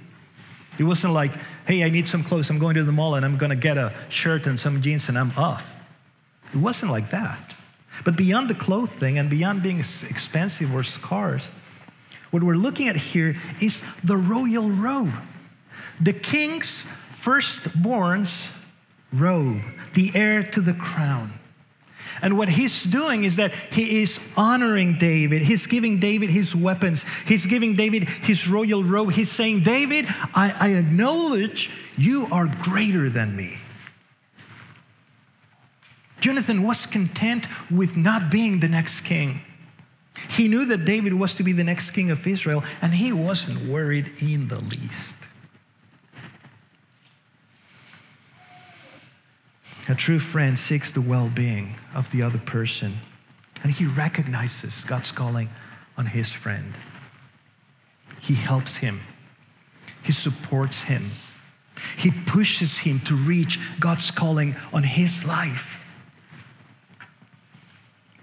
It 0.78 0.84
wasn't 0.84 1.12
like, 1.12 1.32
hey, 1.66 1.82
I 1.82 1.90
need 1.90 2.06
some 2.06 2.22
clothes, 2.22 2.50
I'm 2.50 2.58
going 2.58 2.76
to 2.76 2.84
the 2.84 2.92
mall 2.92 3.16
and 3.16 3.24
I'm 3.24 3.36
going 3.36 3.50
to 3.50 3.56
get 3.56 3.76
a 3.76 3.92
shirt 4.08 4.46
and 4.46 4.58
some 4.58 4.80
jeans 4.80 5.08
and 5.08 5.18
I'm 5.18 5.32
off. 5.36 5.68
It 6.52 6.58
wasn't 6.58 6.92
like 6.92 7.10
that. 7.10 7.54
But 8.04 8.16
beyond 8.16 8.48
the 8.48 8.54
clothing 8.54 9.18
and 9.18 9.28
beyond 9.28 9.62
being 9.62 9.78
expensive 9.78 10.74
or 10.74 10.84
scarce, 10.84 11.52
what 12.30 12.42
we're 12.42 12.54
looking 12.54 12.88
at 12.88 12.96
here 12.96 13.36
is 13.60 13.82
the 14.04 14.16
royal 14.16 14.70
robe. 14.70 15.12
The 16.00 16.12
king's 16.12 16.86
firstborn's 17.16 18.50
robe, 19.12 19.62
the 19.94 20.12
heir 20.14 20.42
to 20.42 20.60
the 20.60 20.74
crown. 20.74 21.32
And 22.22 22.36
what 22.36 22.48
he's 22.48 22.84
doing 22.84 23.24
is 23.24 23.36
that 23.36 23.52
he 23.52 24.02
is 24.02 24.18
honoring 24.36 24.98
David. 24.98 25.42
He's 25.42 25.66
giving 25.66 26.00
David 26.00 26.30
his 26.30 26.54
weapons. 26.54 27.04
He's 27.26 27.46
giving 27.46 27.76
David 27.76 28.04
his 28.04 28.48
royal 28.48 28.82
robe. 28.82 29.12
He's 29.12 29.30
saying, 29.30 29.62
David, 29.62 30.06
I, 30.34 30.54
I 30.58 30.68
acknowledge 30.70 31.70
you 31.96 32.26
are 32.32 32.46
greater 32.62 33.10
than 33.10 33.36
me. 33.36 33.58
Jonathan 36.20 36.62
was 36.62 36.86
content 36.86 37.46
with 37.70 37.96
not 37.96 38.30
being 38.30 38.60
the 38.60 38.68
next 38.68 39.02
king. 39.02 39.40
He 40.30 40.48
knew 40.48 40.64
that 40.66 40.84
David 40.84 41.14
was 41.14 41.34
to 41.34 41.44
be 41.44 41.52
the 41.52 41.64
next 41.64 41.92
king 41.92 42.10
of 42.10 42.26
Israel, 42.26 42.64
and 42.82 42.92
he 42.92 43.12
wasn't 43.12 43.68
worried 43.68 44.10
in 44.20 44.48
the 44.48 44.58
least. 44.58 45.14
A 49.88 49.94
true 49.94 50.18
friend 50.18 50.58
seeks 50.58 50.92
the 50.92 51.00
well 51.00 51.30
being 51.30 51.74
of 51.94 52.10
the 52.10 52.22
other 52.22 52.38
person, 52.38 52.98
and 53.62 53.72
he 53.72 53.86
recognizes 53.86 54.84
God's 54.84 55.10
calling 55.10 55.48
on 55.96 56.04
his 56.04 56.30
friend. 56.30 56.76
He 58.20 58.34
helps 58.34 58.76
him, 58.76 59.00
he 60.02 60.12
supports 60.12 60.82
him, 60.82 61.10
he 61.96 62.10
pushes 62.10 62.78
him 62.78 63.00
to 63.00 63.16
reach 63.16 63.58
God's 63.80 64.10
calling 64.10 64.56
on 64.74 64.82
his 64.82 65.24
life. 65.24 65.82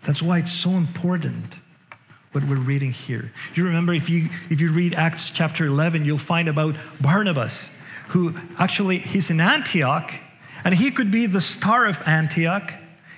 That's 0.04 0.22
why 0.22 0.38
it's 0.38 0.54
so 0.54 0.70
important 0.72 1.56
what 2.32 2.44
we're 2.44 2.58
reading 2.58 2.92
here. 2.92 3.32
You 3.56 3.64
remember 3.64 3.94
if 3.94 4.08
you 4.08 4.30
if 4.52 4.62
you 4.62 4.72
read 4.72 4.94
Acts 4.94 5.32
chapter 5.32 5.66
11, 5.66 6.06
you'll 6.06 6.20
find 6.20 6.48
about 6.48 6.76
Barnabas, 7.02 7.70
who 8.10 8.36
actually 8.60 9.00
he's 9.00 9.32
in 9.32 9.42
Antioch, 9.42 10.14
and 10.66 10.74
he 10.74 10.92
could 10.92 11.12
be 11.12 11.28
the 11.28 11.40
star 11.40 11.86
of 11.86 12.06
Antioch. 12.08 12.74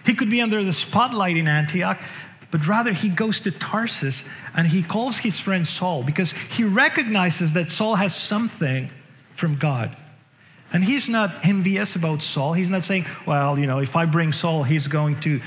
He 0.06 0.14
could 0.14 0.30
be 0.30 0.42
under 0.42 0.64
the 0.64 0.74
spotlight 0.74 1.38
in 1.38 1.48
Antioch, 1.48 2.00
but 2.52 2.68
rather 2.68 2.92
he 2.92 3.10
goes 3.10 3.40
to 3.42 3.52
Tarsus 3.52 4.24
and 4.54 4.68
he 4.68 4.84
calls 4.84 5.18
his 5.18 5.40
friend 5.40 5.66
Saul 5.66 6.04
because 6.04 6.34
he 6.34 6.66
recognizes 6.66 7.54
that 7.54 7.72
Saul 7.72 7.96
has 7.96 8.14
something 8.16 8.92
from 9.34 9.56
God. 9.56 9.96
And 10.74 10.84
he's 10.84 11.08
not 11.08 11.46
envious 11.46 11.96
about 11.96 12.22
Saul. 12.22 12.52
He's 12.52 12.70
not 12.70 12.84
saying, 12.84 13.06
well, 13.26 13.58
you 13.58 13.66
know, 13.66 13.80
if 13.80 13.96
I 13.96 14.06
bring 14.06 14.34
Saul, 14.34 14.64
he's 14.64 14.90
going 14.90 15.18
to 15.22 15.40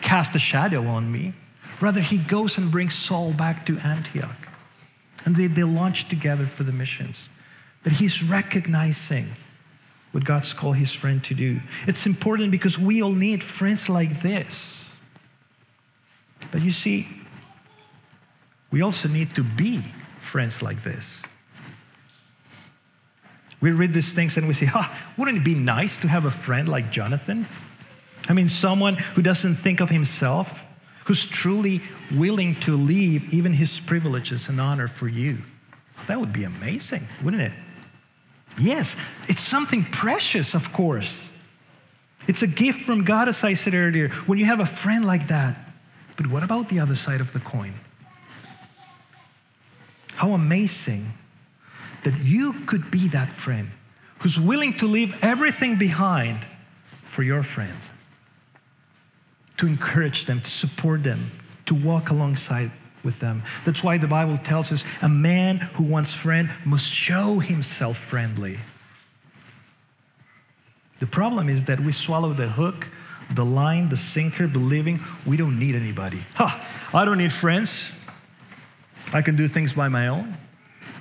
cast 0.00 0.34
a 0.34 0.38
shadow 0.38 0.86
on 0.86 1.12
me. 1.12 1.34
Rather, 1.80 2.00
he 2.00 2.16
goes 2.16 2.56
and 2.56 2.70
brings 2.70 2.94
Saul 2.94 3.32
back 3.32 3.66
to 3.66 3.78
Antioch. 3.80 4.48
And 5.26 5.36
they, 5.36 5.48
they 5.48 5.64
launch 5.64 6.08
together 6.08 6.46
for 6.46 6.64
the 6.64 6.72
missions. 6.72 7.28
But 7.82 7.92
he's 7.92 8.22
recognizing 8.22 9.26
what 10.12 10.24
God's 10.24 10.52
called 10.52 10.76
his 10.76 10.92
friend 10.92 11.22
to 11.24 11.34
do. 11.34 11.60
It's 11.86 12.06
important 12.06 12.50
because 12.50 12.78
we 12.78 13.02
all 13.02 13.12
need 13.12 13.42
friends 13.42 13.88
like 13.88 14.22
this. 14.22 14.92
But 16.50 16.62
you 16.62 16.70
see, 16.70 17.08
we 18.70 18.82
also 18.82 19.08
need 19.08 19.34
to 19.34 19.42
be 19.42 19.82
friends 20.20 20.62
like 20.62 20.82
this. 20.84 21.22
We 23.60 23.70
read 23.70 23.94
these 23.94 24.12
things 24.12 24.36
and 24.36 24.48
we 24.48 24.54
say, 24.54 24.68
oh, 24.74 24.92
wouldn't 25.16 25.38
it 25.38 25.44
be 25.44 25.54
nice 25.54 25.96
to 25.98 26.08
have 26.08 26.24
a 26.24 26.30
friend 26.30 26.68
like 26.68 26.90
Jonathan? 26.90 27.46
I 28.28 28.32
mean, 28.32 28.48
someone 28.48 28.96
who 28.96 29.22
doesn't 29.22 29.54
think 29.54 29.80
of 29.80 29.88
himself, 29.88 30.60
who's 31.04 31.26
truly 31.26 31.80
willing 32.12 32.58
to 32.60 32.76
leave 32.76 33.32
even 33.32 33.52
his 33.52 33.80
privileges 33.80 34.48
and 34.48 34.60
honor 34.60 34.88
for 34.88 35.08
you. 35.08 35.38
That 36.06 36.18
would 36.18 36.32
be 36.32 36.44
amazing, 36.44 37.06
wouldn't 37.22 37.42
it? 37.42 37.52
Yes, 38.58 38.96
it's 39.28 39.40
something 39.40 39.84
precious, 39.84 40.54
of 40.54 40.72
course. 40.72 41.28
It's 42.26 42.42
a 42.42 42.46
gift 42.46 42.82
from 42.82 43.04
God, 43.04 43.28
as 43.28 43.42
I 43.42 43.54
said 43.54 43.74
earlier, 43.74 44.08
when 44.26 44.38
you 44.38 44.44
have 44.44 44.60
a 44.60 44.66
friend 44.66 45.04
like 45.04 45.28
that. 45.28 45.58
But 46.16 46.26
what 46.26 46.42
about 46.42 46.68
the 46.68 46.78
other 46.80 46.94
side 46.94 47.20
of 47.20 47.32
the 47.32 47.40
coin? 47.40 47.74
How 50.14 50.32
amazing 50.32 51.12
that 52.04 52.18
you 52.20 52.52
could 52.66 52.90
be 52.90 53.08
that 53.08 53.32
friend 53.32 53.70
who's 54.18 54.38
willing 54.38 54.74
to 54.74 54.86
leave 54.86 55.16
everything 55.22 55.76
behind 55.76 56.46
for 57.04 57.22
your 57.22 57.42
friends 57.42 57.90
to 59.56 59.66
encourage 59.66 60.26
them, 60.26 60.40
to 60.40 60.50
support 60.50 61.02
them, 61.02 61.30
to 61.66 61.74
walk 61.74 62.10
alongside 62.10 62.70
with 63.04 63.18
them. 63.20 63.42
That's 63.64 63.82
why 63.82 63.98
the 63.98 64.08
Bible 64.08 64.38
tells 64.38 64.72
us 64.72 64.84
a 65.00 65.08
man 65.08 65.58
who 65.58 65.84
wants 65.84 66.14
friend 66.14 66.50
must 66.64 66.86
show 66.92 67.38
himself 67.38 67.98
friendly. 67.98 68.58
The 71.00 71.06
problem 71.06 71.48
is 71.48 71.64
that 71.64 71.80
we 71.80 71.92
swallow 71.92 72.32
the 72.32 72.48
hook, 72.48 72.86
the 73.34 73.44
line, 73.44 73.88
the 73.88 73.96
sinker, 73.96 74.46
believing 74.46 75.00
we 75.26 75.36
don't 75.36 75.58
need 75.58 75.74
anybody. 75.74 76.20
Ha! 76.34 76.68
I 76.94 77.04
don't 77.04 77.18
need 77.18 77.32
friends. 77.32 77.90
I 79.12 79.20
can 79.22 79.34
do 79.36 79.48
things 79.48 79.72
by 79.72 79.88
my 79.88 80.08
own. 80.08 80.36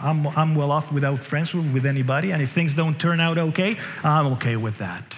I'm, 0.01 0.25
I'm 0.27 0.55
well 0.55 0.71
off 0.71 0.91
without 0.91 1.19
friends 1.19 1.53
with 1.53 1.85
anybody, 1.85 2.31
and 2.31 2.41
if 2.41 2.51
things 2.51 2.73
don't 2.73 2.99
turn 2.99 3.19
out 3.19 3.37
okay, 3.37 3.77
I'm 4.03 4.27
okay 4.33 4.55
with 4.55 4.79
that. 4.79 5.15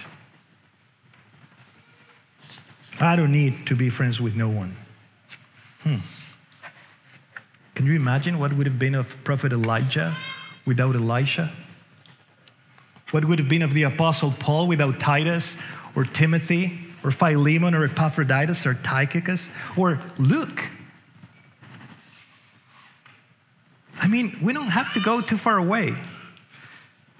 I 3.00 3.16
don't 3.16 3.32
need 3.32 3.66
to 3.66 3.74
be 3.74 3.90
friends 3.90 4.20
with 4.20 4.36
no 4.36 4.48
one. 4.48 4.76
Hmm. 5.82 5.96
Can 7.74 7.86
you 7.86 7.94
imagine 7.94 8.38
what 8.38 8.52
would 8.52 8.66
have 8.66 8.78
been 8.78 8.94
of 8.94 9.22
Prophet 9.24 9.52
Elijah 9.52 10.14
without 10.64 10.94
Elisha? 10.94 11.52
What 13.10 13.24
would 13.24 13.38
have 13.38 13.48
been 13.48 13.62
of 13.62 13.74
the 13.74 13.84
Apostle 13.84 14.32
Paul 14.38 14.66
without 14.66 14.98
Titus 14.98 15.56
or 15.94 16.04
Timothy 16.04 16.78
or 17.02 17.10
Philemon 17.10 17.74
or 17.74 17.84
Epaphroditus 17.84 18.66
or 18.66 18.74
Tychicus 18.74 19.50
or 19.76 20.00
Luke? 20.18 20.70
I 24.00 24.08
mean, 24.08 24.38
we 24.42 24.52
don't 24.52 24.68
have 24.68 24.92
to 24.94 25.00
go 25.00 25.20
too 25.20 25.36
far 25.36 25.58
away. 25.58 25.94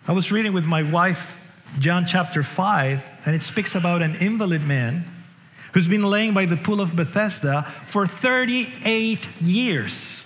I 0.07 0.13
was 0.13 0.31
reading 0.31 0.53
with 0.53 0.67
my 0.67 0.83
wife 0.83 1.41
John 1.79 2.07
chapter 2.07 2.43
5, 2.43 3.05
and 3.25 3.35
it 3.35 3.43
speaks 3.43 3.75
about 3.75 4.03
an 4.03 4.17
invalid 4.17 4.63
man 4.63 5.05
who's 5.73 5.89
been 5.89 6.05
laying 6.05 6.35
by 6.35 6.47
the 6.47 6.57
pool 6.57 6.81
of 6.81 6.95
Bethesda 6.95 7.63
for 7.87 8.07
38 8.07 9.29
years. 9.41 10.24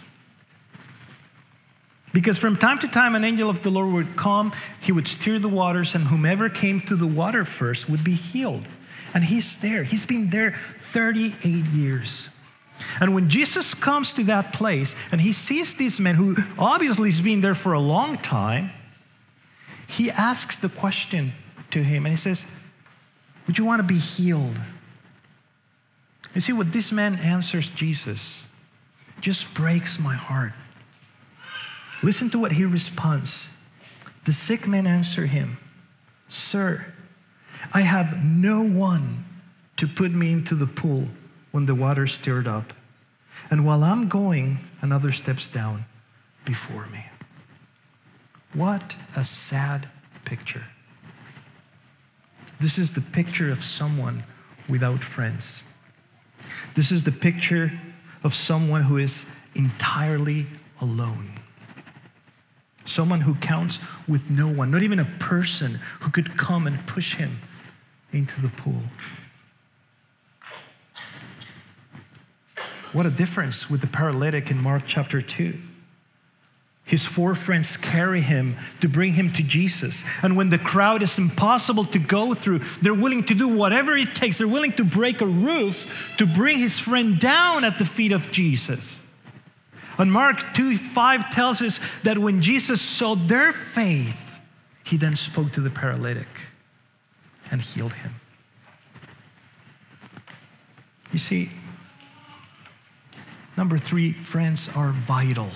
Because 2.19 2.37
from 2.37 2.57
time 2.57 2.81
to 2.81 2.89
time, 2.89 3.15
an 3.15 3.23
angel 3.23 3.49
of 3.49 3.63
the 3.63 3.71
Lord 3.71 3.93
would 3.93 4.17
come, 4.17 4.53
he 4.81 4.91
would 4.91 5.07
stir 5.07 5.39
the 5.39 5.49
waters, 5.49 5.95
and 5.95 6.03
whomever 6.03 6.49
came 6.49 6.81
to 6.81 6.97
the 6.97 7.07
water 7.07 7.45
first 7.45 7.89
would 7.89 8.03
be 8.03 8.15
healed. 8.15 8.67
And 9.15 9.23
he's 9.23 9.57
there. 9.59 9.85
He's 9.85 10.05
been 10.05 10.29
there 10.29 10.57
38 10.81 11.65
years. 11.67 12.29
And 12.99 13.15
when 13.15 13.29
Jesus 13.31 13.73
comes 13.73 14.13
to 14.15 14.25
that 14.25 14.53
place 14.53 14.97
and 15.13 15.21
he 15.21 15.31
sees 15.31 15.77
this 15.77 16.01
man 16.01 16.17
who 16.17 16.37
obviously 16.59 17.09
has 17.09 17.21
been 17.21 17.41
there 17.41 17.55
for 17.55 17.75
a 17.75 17.81
long 17.81 18.19
time, 18.19 18.73
he 19.87 20.11
asks 20.11 20.59
the 20.59 20.71
question 20.71 21.31
to 21.71 21.85
him 21.85 22.05
and 22.05 22.13
he 22.13 22.19
says, 22.19 22.47
Would 23.47 23.59
you 23.59 23.65
want 23.65 23.79
to 23.79 23.85
be 23.85 23.97
healed? 23.97 24.57
You 26.35 26.41
see 26.41 26.53
what 26.53 26.73
this 26.73 26.91
man 26.91 27.15
answers 27.15 27.71
Jesus 27.71 28.43
just 29.21 29.55
breaks 29.55 30.01
my 30.01 30.17
heart. 30.17 30.53
Listen 32.03 32.31
to 32.31 32.39
what 32.39 32.53
he 32.53 32.65
responds. 32.65 33.49
The 34.25 34.33
sick 34.33 34.67
man 34.69 34.87
answered 34.87 35.31
him, 35.31 35.59
Sir, 36.29 36.87
I 37.73 37.81
have 37.81 38.23
no 38.23 38.63
one 38.63 39.25
to 39.77 39.87
put 39.87 40.13
me 40.13 40.33
into 40.33 40.55
the 40.55 40.67
pool 40.67 41.09
when 41.51 41.67
the 41.67 41.75
water 41.75 42.07
stirred 42.07 42.47
up. 42.47 42.73
And 43.51 43.65
while 43.65 43.83
I'm 43.83 44.09
going, 44.09 44.59
another 44.83 45.13
steps 45.13 45.49
down 45.51 45.85
before 46.45 46.87
me. 46.87 47.05
What 48.53 48.97
a 49.17 49.25
sad 49.25 49.89
picture. 50.25 50.65
This 52.61 52.79
is 52.79 52.93
the 52.93 53.01
picture 53.01 53.51
of 53.51 53.63
someone 53.63 54.25
without 54.69 55.05
friends. 55.05 55.63
This 56.75 56.91
is 56.91 57.05
the 57.05 57.13
picture 57.13 57.73
of 58.25 58.35
someone 58.35 58.83
who 58.83 58.97
is 58.97 59.27
entirely 59.55 60.47
alone. 60.81 61.38
Someone 62.89 63.21
who 63.21 63.35
counts 63.35 63.79
with 64.07 64.31
no 64.31 64.49
one, 64.49 64.71
not 64.71 64.83
even 64.83 64.99
a 64.99 65.05
person 65.19 65.75
who 66.01 66.11
could 66.11 66.39
come 66.39 66.67
and 66.67 66.87
push 66.87 67.17
him 67.17 67.39
into 68.13 68.41
the 68.41 68.49
pool. 68.49 68.83
What 72.95 73.05
a 73.05 73.11
difference 73.11 73.69
with 73.69 73.83
the 73.83 73.87
paralytic 73.87 74.51
in 74.51 74.57
Mark 74.57 74.85
chapter 74.87 75.21
2. 75.21 75.59
His 76.85 77.05
four 77.05 77.35
friends 77.35 77.77
carry 77.77 78.23
him 78.23 78.57
to 78.81 78.89
bring 78.89 79.13
him 79.13 79.31
to 79.35 79.43
Jesus. 79.43 80.05
And 80.23 80.35
when 80.39 80.49
the 80.49 80.59
crowd 80.59 81.03
is 81.03 81.19
impossible 81.19 81.85
to 81.85 81.99
go 81.99 82.33
through, 82.33 82.61
they're 82.81 82.95
willing 82.95 83.25
to 83.25 83.35
do 83.35 83.49
whatever 83.49 83.95
it 83.95 84.15
takes. 84.15 84.39
They're 84.39 84.49
willing 84.49 84.73
to 84.73 84.85
break 84.85 85.21
a 85.21 85.27
roof 85.27 86.15
to 86.17 86.25
bring 86.25 86.57
his 86.57 86.79
friend 86.79 87.19
down 87.19 87.65
at 87.65 87.77
the 87.77 87.85
feet 87.85 88.13
of 88.13 88.31
Jesus. 88.31 89.03
And 89.99 90.13
Mark 90.13 90.55
2 90.55 90.79
5 90.79 91.31
tells 91.31 91.61
us 91.61 91.81
that 92.05 92.19
when 92.19 92.41
Jesus 92.41 92.81
saw 92.81 93.17
their 93.17 93.53
faith, 93.53 94.41
he 94.85 94.97
then 94.97 95.17
spoke 95.17 95.53
to 95.53 95.61
the 95.61 95.71
paralytic 95.71 96.29
and 97.51 97.61
healed 97.61 97.93
him. 97.93 98.15
You 101.13 101.19
see, 101.19 101.51
number 103.57 103.77
three, 103.77 104.13
friends 104.13 104.69
are 104.75 104.93
vital. 104.93 105.51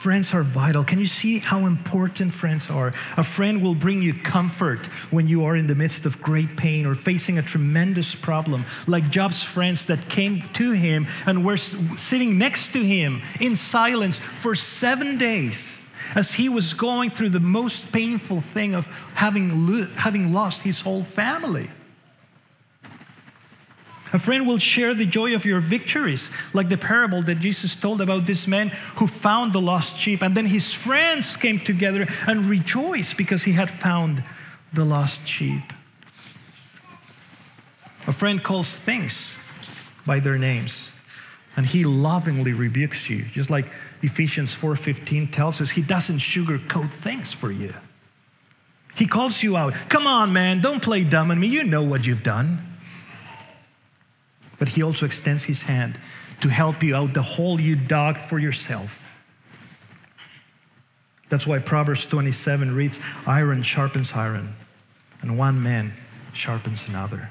Friends 0.00 0.32
are 0.32 0.42
vital. 0.42 0.82
Can 0.82 0.98
you 0.98 1.04
see 1.04 1.40
how 1.40 1.66
important 1.66 2.32
friends 2.32 2.70
are? 2.70 2.94
A 3.18 3.22
friend 3.22 3.62
will 3.62 3.74
bring 3.74 4.00
you 4.00 4.14
comfort 4.14 4.86
when 5.10 5.28
you 5.28 5.44
are 5.44 5.56
in 5.56 5.66
the 5.66 5.74
midst 5.74 6.06
of 6.06 6.22
great 6.22 6.56
pain 6.56 6.86
or 6.86 6.94
facing 6.94 7.36
a 7.36 7.42
tremendous 7.42 8.14
problem, 8.14 8.64
like 8.86 9.10
Job's 9.10 9.42
friends 9.42 9.84
that 9.84 10.08
came 10.08 10.40
to 10.54 10.72
him 10.72 11.06
and 11.26 11.44
were 11.44 11.58
sitting 11.58 12.38
next 12.38 12.72
to 12.72 12.82
him 12.82 13.20
in 13.40 13.54
silence 13.54 14.20
for 14.20 14.54
seven 14.54 15.18
days 15.18 15.76
as 16.14 16.32
he 16.32 16.48
was 16.48 16.72
going 16.72 17.10
through 17.10 17.28
the 17.28 17.38
most 17.38 17.92
painful 17.92 18.40
thing 18.40 18.74
of 18.74 18.86
having, 19.14 19.66
lo- 19.66 19.88
having 19.96 20.32
lost 20.32 20.62
his 20.62 20.80
whole 20.80 21.04
family. 21.04 21.68
A 24.12 24.18
friend 24.18 24.46
will 24.46 24.58
share 24.58 24.92
the 24.94 25.06
joy 25.06 25.34
of 25.34 25.44
your 25.44 25.60
victories, 25.60 26.30
like 26.52 26.68
the 26.68 26.76
parable 26.76 27.22
that 27.22 27.36
Jesus 27.36 27.76
told 27.76 28.00
about 28.00 28.26
this 28.26 28.46
man 28.46 28.70
who 28.96 29.06
found 29.06 29.52
the 29.52 29.60
lost 29.60 29.98
sheep. 29.98 30.22
And 30.22 30.36
then 30.36 30.46
his 30.46 30.72
friends 30.72 31.36
came 31.36 31.60
together 31.60 32.08
and 32.26 32.46
rejoiced 32.46 33.16
because 33.16 33.44
he 33.44 33.52
had 33.52 33.70
found 33.70 34.22
the 34.72 34.84
lost 34.84 35.26
sheep. 35.26 35.62
A 38.06 38.12
friend 38.12 38.42
calls 38.42 38.76
things 38.76 39.36
by 40.06 40.18
their 40.18 40.38
names, 40.38 40.88
and 41.56 41.64
he 41.64 41.84
lovingly 41.84 42.52
rebukes 42.52 43.08
you, 43.08 43.24
just 43.26 43.50
like 43.50 43.66
Ephesians 44.02 44.52
4:15 44.52 45.30
tells 45.30 45.60
us 45.60 45.70
he 45.70 45.82
doesn't 45.82 46.18
sugarcoat 46.18 46.90
things 46.90 47.32
for 47.32 47.52
you. 47.52 47.74
He 48.96 49.06
calls 49.06 49.42
you 49.42 49.56
out. 49.56 49.74
Come 49.88 50.06
on, 50.08 50.32
man, 50.32 50.60
don't 50.60 50.82
play 50.82 51.04
dumb 51.04 51.30
on 51.30 51.38
me. 51.38 51.46
You 51.46 51.62
know 51.62 51.82
what 51.82 52.06
you've 52.06 52.24
done 52.24 52.69
but 54.60 54.68
He 54.68 54.84
also 54.84 55.06
extends 55.06 55.42
His 55.42 55.62
hand 55.62 55.98
to 56.42 56.48
help 56.48 56.84
you 56.84 56.94
out 56.94 57.14
the 57.14 57.22
hole 57.22 57.60
you 57.60 57.74
dug 57.74 58.18
for 58.18 58.38
yourself. 58.38 59.02
That's 61.28 61.46
why 61.46 61.58
Proverbs 61.58 62.06
27 62.06 62.74
reads 62.74 63.00
Iron 63.26 63.62
sharpens 63.62 64.12
iron, 64.12 64.54
and 65.22 65.38
one 65.38 65.60
man 65.60 65.92
sharpens 66.32 66.86
another. 66.86 67.30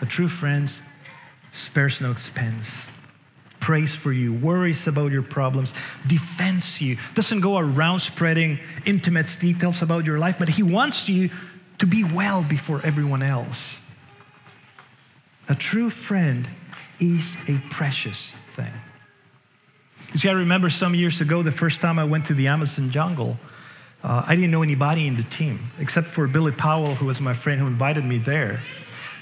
A 0.00 0.06
true 0.06 0.28
friend 0.28 0.70
spares 1.50 2.00
no 2.00 2.10
expense, 2.10 2.86
prays 3.58 3.94
for 3.94 4.12
you, 4.12 4.34
worries 4.34 4.86
about 4.86 5.10
your 5.10 5.22
problems, 5.22 5.72
defends 6.06 6.80
you, 6.80 6.98
doesn't 7.14 7.40
go 7.40 7.58
around 7.58 8.00
spreading 8.00 8.60
intimate 8.84 9.34
details 9.40 9.80
about 9.82 10.04
your 10.04 10.18
life, 10.18 10.38
but 10.38 10.48
he 10.48 10.62
wants 10.62 11.08
you 11.08 11.30
to 11.78 11.86
be 11.86 12.04
well 12.04 12.44
before 12.44 12.80
everyone 12.84 13.22
else. 13.22 13.80
A 15.48 15.54
true 15.54 15.90
friend 15.90 16.48
is 16.98 17.36
a 17.48 17.58
precious 17.70 18.32
thing. 18.54 18.72
You 20.12 20.18
see, 20.18 20.28
I 20.28 20.32
remember 20.32 20.70
some 20.70 20.94
years 20.94 21.20
ago, 21.20 21.42
the 21.42 21.52
first 21.52 21.80
time 21.80 21.98
I 21.98 22.04
went 22.04 22.26
to 22.26 22.34
the 22.34 22.48
Amazon 22.48 22.90
jungle, 22.90 23.36
uh, 24.02 24.24
I 24.26 24.34
didn't 24.34 24.50
know 24.50 24.62
anybody 24.62 25.06
in 25.06 25.16
the 25.16 25.24
team 25.24 25.58
except 25.78 26.06
for 26.06 26.26
Billy 26.26 26.52
Powell, 26.52 26.94
who 26.94 27.06
was 27.06 27.20
my 27.20 27.34
friend 27.34 27.60
who 27.60 27.66
invited 27.66 28.04
me 28.04 28.18
there. 28.18 28.60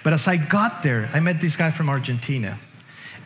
But 0.03 0.13
as 0.13 0.29
I 0.29 0.37
got 0.37 0.83
there, 0.83 1.11
I 1.13 1.21
met 1.21 1.41
this 1.41 1.57
guy 1.57 1.71
from 1.71 1.89
Argentina. 1.89 2.59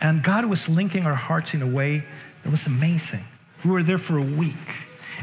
And 0.00 0.22
God 0.22 0.44
was 0.44 0.68
linking 0.68 1.04
our 1.04 1.14
hearts 1.14 1.54
in 1.54 1.62
a 1.62 1.66
way 1.66 2.04
that 2.44 2.50
was 2.50 2.66
amazing. 2.66 3.24
We 3.64 3.70
were 3.70 3.82
there 3.82 3.98
for 3.98 4.18
a 4.18 4.22
week. 4.22 4.54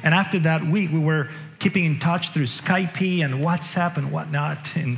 And 0.03 0.13
after 0.13 0.37
that 0.39 0.65
week, 0.65 0.91
we 0.91 0.99
were 0.99 1.29
keeping 1.59 1.85
in 1.85 1.99
touch 1.99 2.31
through 2.31 2.43
Skype 2.43 3.23
and 3.23 3.35
WhatsApp 3.35 3.95
and 3.97 4.11
whatnot. 4.11 4.75
And 4.75 4.97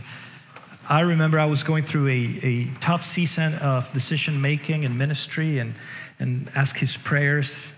I 0.89 1.01
remember 1.01 1.37
I 1.37 1.47
was 1.47 1.63
going 1.63 1.83
through 1.83 2.07
a, 2.07 2.39
a 2.43 2.65
tough 2.79 3.03
season 3.03 3.55
of 3.55 3.91
decision 3.91 4.39
making 4.39 4.85
and 4.85 4.97
ministry 4.97 5.59
and, 5.59 5.75
and 6.17 6.49
asked 6.55 6.77
his 6.77 6.95
prayers. 6.95 7.73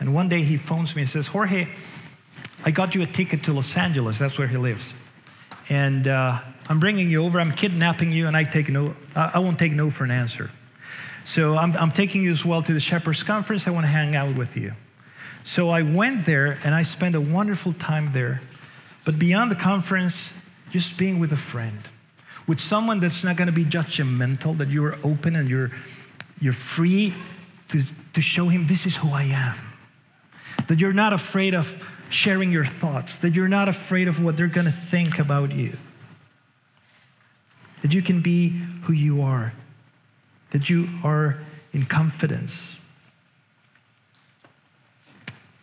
And 0.00 0.14
one 0.14 0.30
day 0.30 0.42
he 0.42 0.56
phones 0.56 0.96
me 0.96 1.02
and 1.02 1.10
says, 1.10 1.26
Jorge, 1.26 1.68
I 2.64 2.70
got 2.70 2.94
you 2.94 3.02
a 3.02 3.06
ticket 3.06 3.42
to 3.44 3.52
Los 3.52 3.76
Angeles. 3.76 4.18
That's 4.18 4.38
where 4.38 4.48
he 4.48 4.56
lives. 4.56 4.94
And 5.68 6.08
uh, 6.08 6.40
I'm 6.66 6.80
bringing 6.80 7.10
you 7.10 7.22
over. 7.22 7.38
I'm 7.38 7.52
kidnapping 7.52 8.10
you, 8.10 8.26
and 8.28 8.34
I, 8.34 8.44
take 8.44 8.70
no, 8.70 8.96
I 9.14 9.40
won't 9.40 9.58
take 9.58 9.72
no 9.72 9.90
for 9.90 10.04
an 10.04 10.10
answer. 10.10 10.50
So 11.26 11.58
I'm, 11.58 11.76
I'm 11.76 11.90
taking 11.90 12.22
you 12.22 12.30
as 12.30 12.46
well 12.46 12.62
to 12.62 12.72
the 12.72 12.80
Shepherds 12.80 13.22
Conference. 13.22 13.68
I 13.68 13.72
want 13.72 13.84
to 13.84 13.92
hang 13.92 14.16
out 14.16 14.36
with 14.36 14.56
you. 14.56 14.72
So 15.44 15.68
I 15.68 15.82
went 15.82 16.24
there, 16.24 16.58
and 16.64 16.74
I 16.74 16.82
spent 16.82 17.14
a 17.14 17.20
wonderful 17.20 17.74
time 17.74 18.12
there. 18.14 18.40
But 19.04 19.18
beyond 19.18 19.50
the 19.50 19.56
conference, 19.56 20.32
just 20.70 20.96
being 20.96 21.18
with 21.18 21.32
a 21.32 21.36
friend 21.36 21.90
with 22.46 22.60
someone 22.60 23.00
that's 23.00 23.24
not 23.24 23.36
going 23.36 23.46
to 23.46 23.52
be 23.52 23.64
judgmental, 23.64 24.56
that 24.58 24.68
you're 24.68 24.98
open 25.04 25.36
and 25.36 25.48
you're, 25.48 25.70
you're 26.40 26.52
free 26.52 27.14
to, 27.68 27.82
to 28.12 28.20
show 28.20 28.48
him 28.48 28.66
this 28.66 28.86
is 28.86 28.96
who 28.96 29.10
I 29.10 29.24
am. 29.24 29.56
That 30.68 30.80
you're 30.80 30.92
not 30.92 31.12
afraid 31.12 31.54
of 31.54 31.82
sharing 32.10 32.52
your 32.52 32.64
thoughts, 32.64 33.18
that 33.18 33.34
you're 33.34 33.48
not 33.48 33.68
afraid 33.68 34.08
of 34.08 34.22
what 34.22 34.36
they're 34.36 34.46
going 34.46 34.66
to 34.66 34.72
think 34.72 35.18
about 35.18 35.52
you. 35.52 35.76
That 37.82 37.92
you 37.92 38.02
can 38.02 38.20
be 38.20 38.48
who 38.82 38.92
you 38.92 39.22
are, 39.22 39.52
that 40.50 40.70
you 40.70 40.88
are 41.02 41.38
in 41.72 41.84
confidence. 41.86 42.76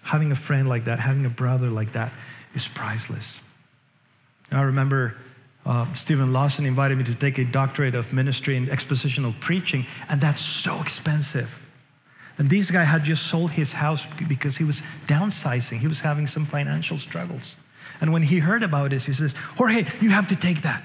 Having 0.03 0.31
a 0.31 0.35
friend 0.35 0.67
like 0.67 0.85
that, 0.85 0.99
having 0.99 1.25
a 1.25 1.29
brother 1.29 1.69
like 1.69 1.93
that 1.93 2.11
is 2.53 2.67
priceless. 2.67 3.39
I 4.51 4.63
remember 4.63 5.15
uh, 5.65 5.91
Steven 5.93 6.33
Lawson 6.33 6.65
invited 6.65 6.97
me 6.97 7.03
to 7.05 7.15
take 7.15 7.37
a 7.37 7.45
doctorate 7.45 7.95
of 7.95 8.11
ministry 8.13 8.57
and 8.57 8.67
expositional 8.67 9.39
preaching, 9.39 9.85
and 10.09 10.19
that's 10.19 10.41
so 10.41 10.81
expensive. 10.81 11.59
And 12.37 12.49
this 12.49 12.71
guy 12.71 12.83
had 12.83 13.03
just 13.03 13.27
sold 13.27 13.51
his 13.51 13.71
house 13.71 14.07
because 14.27 14.57
he 14.57 14.63
was 14.63 14.81
downsizing. 15.07 15.77
He 15.77 15.87
was 15.87 15.99
having 15.99 16.25
some 16.25 16.45
financial 16.45 16.97
struggles. 16.97 17.55
And 17.99 18.11
when 18.11 18.23
he 18.23 18.39
heard 18.39 18.63
about 18.63 18.89
this, 18.89 19.05
he 19.05 19.13
says, 19.13 19.35
Jorge, 19.57 19.85
you 19.99 20.09
have 20.09 20.27
to 20.29 20.35
take 20.35 20.63
that. 20.63 20.83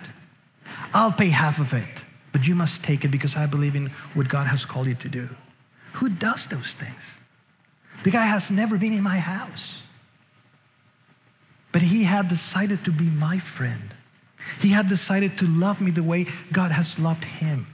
I'll 0.92 1.12
pay 1.12 1.28
half 1.28 1.58
of 1.58 1.72
it, 1.72 1.88
but 2.32 2.46
you 2.46 2.54
must 2.54 2.84
take 2.84 3.04
it 3.04 3.08
because 3.08 3.36
I 3.36 3.46
believe 3.46 3.74
in 3.74 3.86
what 4.12 4.28
God 4.28 4.46
has 4.46 4.66
called 4.66 4.86
you 4.86 4.94
to 4.96 5.08
do. 5.08 5.28
Who 5.94 6.10
does 6.10 6.46
those 6.46 6.74
things? 6.74 7.16
The 8.04 8.10
guy 8.10 8.26
has 8.26 8.50
never 8.50 8.76
been 8.76 8.92
in 8.92 9.02
my 9.02 9.18
house. 9.18 9.78
But 11.72 11.80
he 11.80 12.04
had 12.04 12.28
decided 12.28 12.84
to 12.84 12.92
be 12.92 13.04
my 13.04 13.38
friend. 13.38 13.94
He 14.60 14.68
had 14.68 14.88
decided 14.88 15.38
to 15.38 15.46
love 15.46 15.80
me 15.80 15.90
the 15.90 16.02
way 16.02 16.26
God 16.52 16.72
has 16.72 16.98
loved 16.98 17.24
him. 17.24 17.66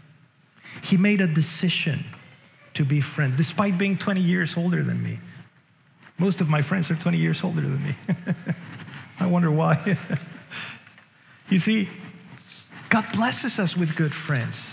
He 0.83 0.97
made 0.97 1.21
a 1.21 1.27
decision 1.27 2.05
to 2.75 2.85
be 2.85 3.01
friend, 3.01 3.37
despite 3.37 3.77
being 3.79 3.99
20 3.99 4.21
years 4.21 4.57
older 4.57 4.83
than 4.83 5.03
me. 5.03 5.19
Most 6.19 6.41
of 6.41 6.49
my 6.49 6.63
friends 6.63 6.91
are 6.91 6.95
20 6.95 7.19
years 7.19 7.43
older 7.45 7.61
than 7.61 7.83
me. 7.83 7.95
I 9.21 9.27
wonder 9.27 9.51
why. 9.51 9.97
you 11.49 11.59
see, 11.59 11.89
God 12.89 13.05
blesses 13.13 13.59
us 13.59 13.77
with 13.77 13.97
good 13.97 14.13
friends. 14.13 14.71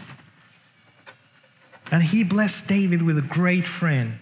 And 1.92 2.04
he 2.04 2.24
blessed 2.24 2.68
David 2.68 3.02
with 3.02 3.18
a 3.18 3.24
great 3.24 3.68
friend 3.68 4.20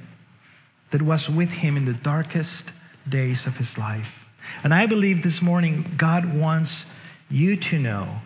that 0.91 1.01
was 1.01 1.29
with 1.29 1.49
him 1.49 1.75
in 1.75 1.85
the 1.85 1.93
darkest 1.93 2.71
days 3.07 3.45
of 3.45 3.57
his 3.57 3.77
life. 3.77 4.25
And 4.63 4.73
I 4.73 4.85
believe 4.85 5.23
this 5.23 5.41
morning 5.41 5.93
God 5.97 6.33
wants 6.33 6.85
you 7.29 7.55
to 7.57 7.79
know 7.79 8.21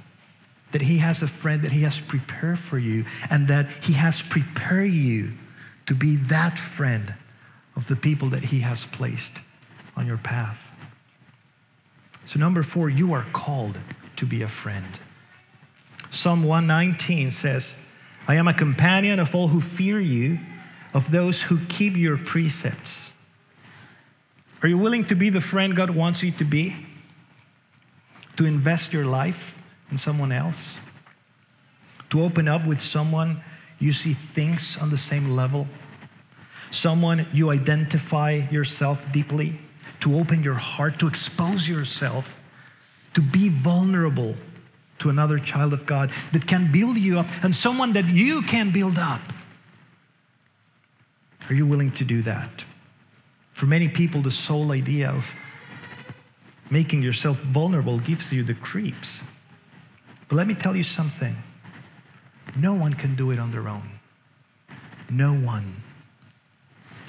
that 0.72 0.82
He 0.82 0.98
has 1.00 1.22
a 1.22 1.28
friend 1.28 1.62
that 1.64 1.72
He 1.72 1.82
has 1.82 2.00
prepared 2.00 2.60
for 2.60 2.78
you 2.78 3.06
and 3.30 3.48
that 3.48 3.70
He 3.82 3.94
has 3.94 4.22
prepared 4.22 4.92
you 4.92 5.34
to 5.88 5.96
be 5.96 6.16
that 6.16 6.58
friend 6.58 7.14
of 7.76 7.88
the 7.88 7.96
people 7.96 8.30
that 8.30 8.44
He 8.44 8.60
has 8.62 8.86
placed 8.86 9.42
on 9.96 10.06
your 10.06 10.18
path. 10.18 10.72
So, 12.26 12.40
number 12.40 12.64
four, 12.64 12.90
you 12.90 13.14
are 13.14 13.26
called 13.34 13.78
to 14.18 14.26
be 14.26 14.42
a 14.42 14.48
friend. 14.48 15.00
Psalm 16.12 16.44
119 16.44 17.32
says, 17.32 17.76
I 18.28 18.36
am 18.36 18.48
a 18.48 18.54
companion 18.54 19.20
of 19.20 19.34
all 19.34 19.48
who 19.48 19.62
fear 19.62 20.00
you, 20.00 20.38
of 20.94 21.10
those 21.10 21.42
who 21.42 21.60
keep 21.68 21.98
your 21.98 22.18
precepts. 22.18 23.12
Are 24.62 24.68
you 24.68 24.78
willing 24.78 25.06
to 25.06 25.16
be 25.16 25.30
the 25.30 25.42
friend 25.42 25.76
God 25.76 25.90
wants 25.90 26.22
you 26.22 26.32
to 26.34 26.44
be? 26.44 26.76
To 28.38 28.46
invest 28.46 28.94
your 28.94 29.06
life 29.06 29.56
in 29.90 29.98
someone 29.98 30.32
else, 30.32 30.78
to 32.10 32.22
open 32.22 32.48
up 32.48 32.66
with 32.66 32.82
someone 32.82 33.42
you 33.80 33.92
see 33.92 34.14
things 34.14 34.78
on 34.78 34.90
the 34.90 34.98
same 34.98 35.36
level, 35.36 35.68
someone 36.70 37.28
you 37.34 37.50
identify 37.50 38.44
yourself 38.52 39.12
deeply, 39.12 39.60
to 40.02 40.16
open 40.16 40.44
your 40.44 40.56
heart, 40.56 41.00
to 41.00 41.08
expose 41.08 41.68
yourself, 41.68 42.40
to 43.14 43.22
be 43.22 43.50
vulnerable 43.50 44.36
to 45.00 45.10
another 45.10 45.40
child 45.40 45.74
of 45.74 45.86
God 45.86 46.12
that 46.32 46.46
can 46.46 46.72
build 46.72 46.98
you 46.98 47.20
up 47.20 47.26
and 47.44 47.56
someone 47.56 47.94
that 47.94 48.06
you 48.06 48.44
can 48.44 48.72
build 48.72 48.98
up. 48.98 49.22
Are 51.50 51.56
you 51.56 51.66
willing 51.66 51.92
to 51.92 52.06
do 52.06 52.22
that? 52.22 52.64
For 53.54 53.66
many 53.66 53.90
people, 53.90 54.22
the 54.22 54.32
sole 54.32 54.72
idea 54.72 55.10
of 55.10 55.36
making 56.72 57.04
yourself 57.04 57.38
vulnerable 57.38 58.00
gives 58.00 58.32
you 58.32 58.42
the 58.42 58.56
creeps. 58.56 59.22
But 60.28 60.38
let 60.38 60.48
me 60.48 60.56
tell 60.56 60.76
you 60.76 60.84
something 60.84 61.36
no 62.56 62.74
one 62.74 62.94
can 62.94 63.16
do 63.16 63.32
it 63.32 63.40
on 63.40 63.52
their 63.52 63.68
own. 63.68 64.00
No 65.10 65.34
one. 65.34 65.84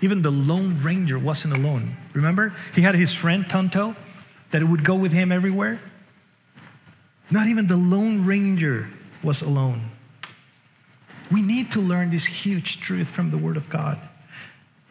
Even 0.03 0.20
the 0.20 0.31
Lone 0.31 0.79
Ranger 0.83 1.18
wasn't 1.18 1.55
alone. 1.55 1.96
Remember? 2.12 2.53
He 2.75 2.83
had 2.83 2.96
his 2.96 3.14
friend 3.14 3.48
Tonto 3.48 3.94
that 4.51 4.62
would 4.62 4.85
go 4.85 4.96
with 4.96 5.12
him 5.12 5.31
everywhere. 5.31 5.81
Not 7.31 7.46
even 7.46 7.68
the 7.68 7.77
Lone 7.77 8.27
Ranger 8.27 8.88
was 9.22 9.42
alone. 9.42 9.90
We 11.31 11.40
need 11.40 11.70
to 11.72 11.81
learn 11.81 12.11
this 12.11 12.27
huge 12.27 12.81
truth 12.81 13.09
from 13.09 13.31
the 13.31 13.38
Word 13.38 13.57
of 13.57 13.70
God. 13.70 13.98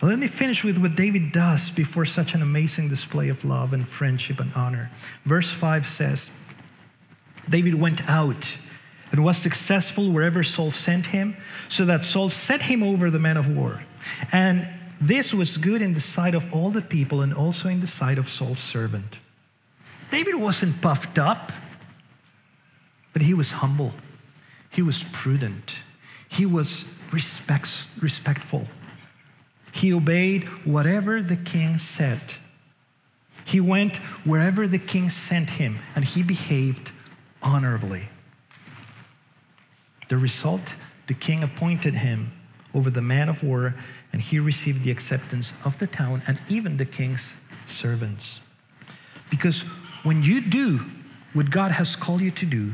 But 0.02 0.08
let 0.08 0.18
me 0.18 0.26
finish 0.26 0.64
with 0.64 0.80
what 0.80 0.96
David 0.96 1.32
does 1.32 1.70
before 1.70 2.06
such 2.06 2.34
an 2.34 2.42
amazing 2.42 2.90
display 2.90 3.30
of 3.30 3.46
love 3.46 3.72
and 3.72 3.88
friendship 3.88 4.40
and 4.40 4.52
honor. 4.56 4.90
Verse 5.26 5.52
5 5.52 5.88
says 5.88 6.32
David 7.48 7.76
went 7.76 8.10
out 8.10 8.58
and 9.12 9.24
was 9.24 9.38
successful 9.38 10.12
wherever 10.12 10.42
Saul 10.42 10.72
sent 10.72 11.06
him, 11.06 11.38
so 11.70 11.86
that 11.86 12.04
Saul 12.04 12.30
set 12.32 12.64
him 12.64 12.82
over 12.82 13.12
the 13.12 13.20
men 13.20 13.38
of 13.38 13.56
war. 13.56 13.84
And 14.32 14.68
this 15.00 15.36
was 15.36 15.58
good 15.58 15.84
in 15.84 15.94
the 15.94 16.02
sight 16.02 16.34
of 16.34 16.52
all 16.52 16.72
the 16.72 16.82
people 16.82 17.22
and 17.22 17.32
also 17.32 17.70
in 17.70 17.80
the 17.80 17.88
sight 17.88 18.18
of 18.18 18.28
Saul's 18.28 18.60
servant. 18.60 19.20
David 20.10 20.36
wasn't 20.36 20.82
puffed 20.82 21.20
up, 21.20 21.52
but 23.14 23.22
he 23.22 23.36
was 23.36 23.52
humble, 23.52 23.92
he 24.72 24.82
was 24.82 25.04
prudent, 25.12 25.76
he 26.28 26.48
was 26.48 26.86
respects, 27.12 27.88
respectful. 28.00 28.66
He 29.72 29.94
obeyed 29.94 30.44
whatever 30.66 31.22
the 31.22 31.38
king 31.38 31.78
said. 31.78 32.20
He 33.46 33.60
went 33.60 33.98
wherever 34.26 34.68
the 34.68 34.80
king 34.80 35.10
sent 35.10 35.50
him, 35.50 35.80
and 35.96 36.06
he 36.06 36.24
behaved 36.24 36.92
honorably. 37.42 38.08
The 40.10 40.18
result 40.18 40.62
the 41.08 41.14
king 41.14 41.44
appointed 41.44 41.94
him 41.94 42.32
over 42.74 42.90
the 42.90 43.02
man 43.02 43.28
of 43.28 43.44
war, 43.44 43.76
and 44.14 44.22
he 44.22 44.40
received 44.40 44.84
the 44.84 44.92
acceptance 44.92 45.54
of 45.66 45.78
the 45.80 45.88
town 45.88 46.22
and 46.28 46.40
even 46.48 46.78
the 46.78 46.86
king's 46.86 47.36
servants. 47.66 48.40
Because 49.30 49.62
when 50.04 50.24
you 50.24 50.42
do 50.42 50.86
what 51.34 51.50
God 51.50 51.72
has 51.72 51.96
called 51.96 52.22
you 52.22 52.32
to 52.32 52.46
do, 52.46 52.74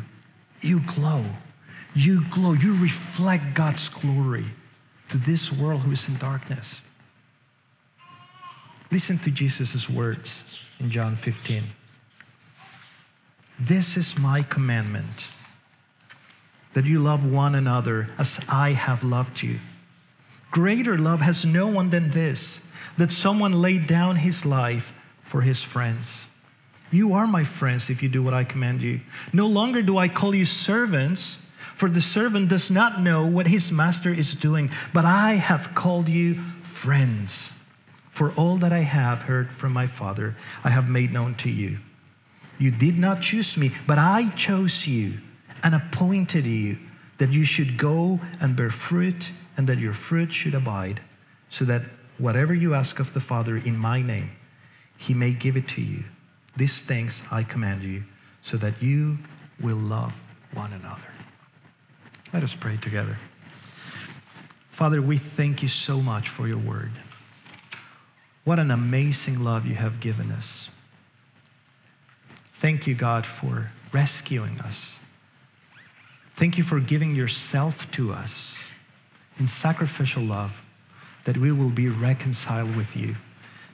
you 0.62 0.82
glow. 0.82 1.24
You 1.96 2.26
glow. 2.30 2.54
You 2.54 2.76
reflect 2.78 3.54
God's 3.54 3.90
glory 3.90 4.46
to 5.10 5.18
this 5.18 5.52
world 5.52 5.82
who 5.82 5.92
is 5.92 6.08
in 6.08 6.18
darkness. 6.18 6.82
Listen 8.92 9.20
to 9.20 9.32
Jesus' 9.32 9.90
words 9.90 10.70
in 10.80 10.90
John 10.90 11.16
15. 11.16 11.64
This 13.60 13.98
is 13.98 14.18
my 14.18 14.44
commandment 14.44 15.28
that 16.74 16.86
you 16.86 17.00
love 17.00 17.30
one 17.30 17.56
another 17.56 18.08
as 18.18 18.40
I 18.48 18.72
have 18.74 19.04
loved 19.04 19.42
you. 19.42 19.60
Greater 20.52 20.98
love 20.98 21.22
has 21.22 21.44
no 21.46 21.68
one 21.68 21.90
than 21.90 22.12
this 22.12 22.62
that 22.98 23.12
someone 23.12 23.62
laid 23.62 23.88
down 23.88 24.16
his 24.16 24.46
life 24.46 24.94
for 25.24 25.42
his 25.42 25.62
friends. 25.62 26.28
You 26.92 27.14
are 27.14 27.28
my 27.28 27.44
friends 27.44 27.90
if 27.90 28.02
you 28.02 28.08
do 28.08 28.24
what 28.24 28.34
I 28.34 28.44
command 28.44 28.84
you. 28.84 29.02
No 29.34 29.48
longer 29.48 29.82
do 29.82 29.98
I 29.98 30.08
call 30.08 30.34
you 30.34 30.46
servants, 30.46 31.40
for 31.76 31.90
the 31.90 32.00
servant 32.00 32.48
does 32.48 32.72
not 32.72 33.02
know 33.02 33.26
what 33.26 33.48
his 33.48 33.72
master 33.72 34.14
is 34.14 34.34
doing, 34.34 34.72
but 34.94 35.04
I 35.04 35.34
have 35.34 35.76
called 35.76 36.08
you 36.08 36.36
friends. 36.64 37.52
For 38.18 38.32
all 38.32 38.58
that 38.58 38.74
I 38.74 38.80
have 38.80 39.22
heard 39.22 39.52
from 39.52 39.74
my 39.74 39.86
Father, 39.86 40.36
I 40.64 40.72
have 40.72 40.90
made 40.90 41.14
known 41.14 41.36
to 41.36 41.52
you. 41.52 41.78
You 42.58 42.72
did 42.72 42.98
not 42.98 43.22
choose 43.22 43.56
me, 43.56 43.72
but 43.86 44.00
I 44.00 44.30
chose 44.30 44.88
you 44.88 45.20
and 45.62 45.76
appointed 45.76 46.48
you 46.48 46.80
that 47.20 47.32
you 47.32 47.46
should 47.46 47.78
go 47.78 48.20
and 48.40 48.56
bear 48.56 48.72
fruit 48.72 49.32
and 49.56 49.68
that 49.68 49.78
your 49.78 49.94
fruit 49.94 50.34
should 50.34 50.56
abide, 50.56 51.00
so 51.52 51.64
that 51.66 51.84
whatever 52.18 52.56
you 52.56 52.74
ask 52.74 53.00
of 53.00 53.14
the 53.14 53.20
Father 53.20 53.56
in 53.56 53.78
my 53.78 54.02
name, 54.02 54.32
he 54.98 55.14
may 55.14 55.30
give 55.30 55.56
it 55.56 55.68
to 55.68 55.82
you. 55.84 56.04
These 56.56 56.82
things 56.82 57.22
I 57.30 57.44
command 57.44 57.84
you, 57.84 58.04
so 58.42 58.58
that 58.58 58.82
you 58.82 59.20
will 59.62 59.78
love 59.78 60.20
one 60.56 60.74
another. 60.74 61.14
Let 62.34 62.42
us 62.42 62.56
pray 62.56 62.78
together. 62.78 63.20
Father, 64.72 65.04
we 65.04 65.20
thank 65.20 65.62
you 65.62 65.68
so 65.68 66.02
much 66.02 66.30
for 66.30 66.48
your 66.48 66.58
word. 66.58 66.94
What 68.48 68.60
an 68.60 68.72
amazing 68.72 69.44
love 69.44 69.66
you 69.66 69.76
have 69.76 70.00
given 70.00 70.32
us. 70.32 70.70
Thank 72.54 72.88
you, 72.88 72.96
God, 72.96 73.26
for 73.26 73.72
rescuing 73.92 74.62
us. 74.62 75.00
Thank 76.38 76.58
you 76.58 76.64
for 76.64 76.80
giving 76.80 77.14
yourself 77.14 77.92
to 77.92 78.14
us 78.14 78.58
in 79.38 79.50
sacrificial 79.50 80.24
love 80.24 80.64
that 81.26 81.36
we 81.36 81.52
will 81.52 81.70
be 81.70 81.90
reconciled 81.90 82.74
with 82.78 82.96
you, 82.96 83.18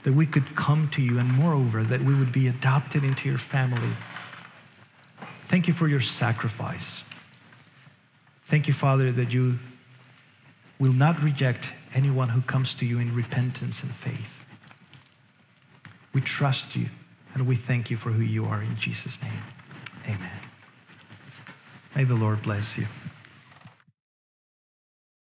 that 0.02 0.14
we 0.14 0.26
could 0.26 0.56
come 0.56 0.90
to 0.94 1.04
you, 1.04 1.20
and 1.20 1.32
moreover, 1.32 1.84
that 1.84 2.02
we 2.02 2.16
would 2.16 2.32
be 2.32 2.48
adopted 2.48 3.04
into 3.04 3.30
your 3.30 3.38
family. 3.38 3.94
Thank 5.50 5.68
you 5.68 5.76
for 5.76 5.88
your 5.88 6.02
sacrifice. 6.02 7.04
Thank 8.48 8.68
you, 8.68 8.74
Father, 8.74 9.12
that 9.12 9.32
you 9.32 9.60
will 10.80 10.94
not 10.94 11.22
reject 11.22 11.72
anyone 11.94 12.30
who 12.30 12.42
comes 12.42 12.74
to 12.74 12.88
you 12.88 12.98
in 12.98 13.14
repentance 13.14 13.84
and 13.84 13.92
faith. 13.92 14.33
We 16.14 16.22
trust 16.22 16.76
you 16.76 16.88
and 17.34 17.48
we 17.48 17.56
thank 17.56 17.90
you 17.90 17.98
for 17.98 18.12
who 18.12 18.24
you 18.24 18.46
are 18.46 18.62
in 18.62 18.78
Jesus' 18.78 19.22
name. 19.22 19.44
Amen. 20.06 20.40
May 21.96 22.04
the 22.04 22.16
Lord 22.16 22.42
bless 22.42 22.78
you. 22.78 22.86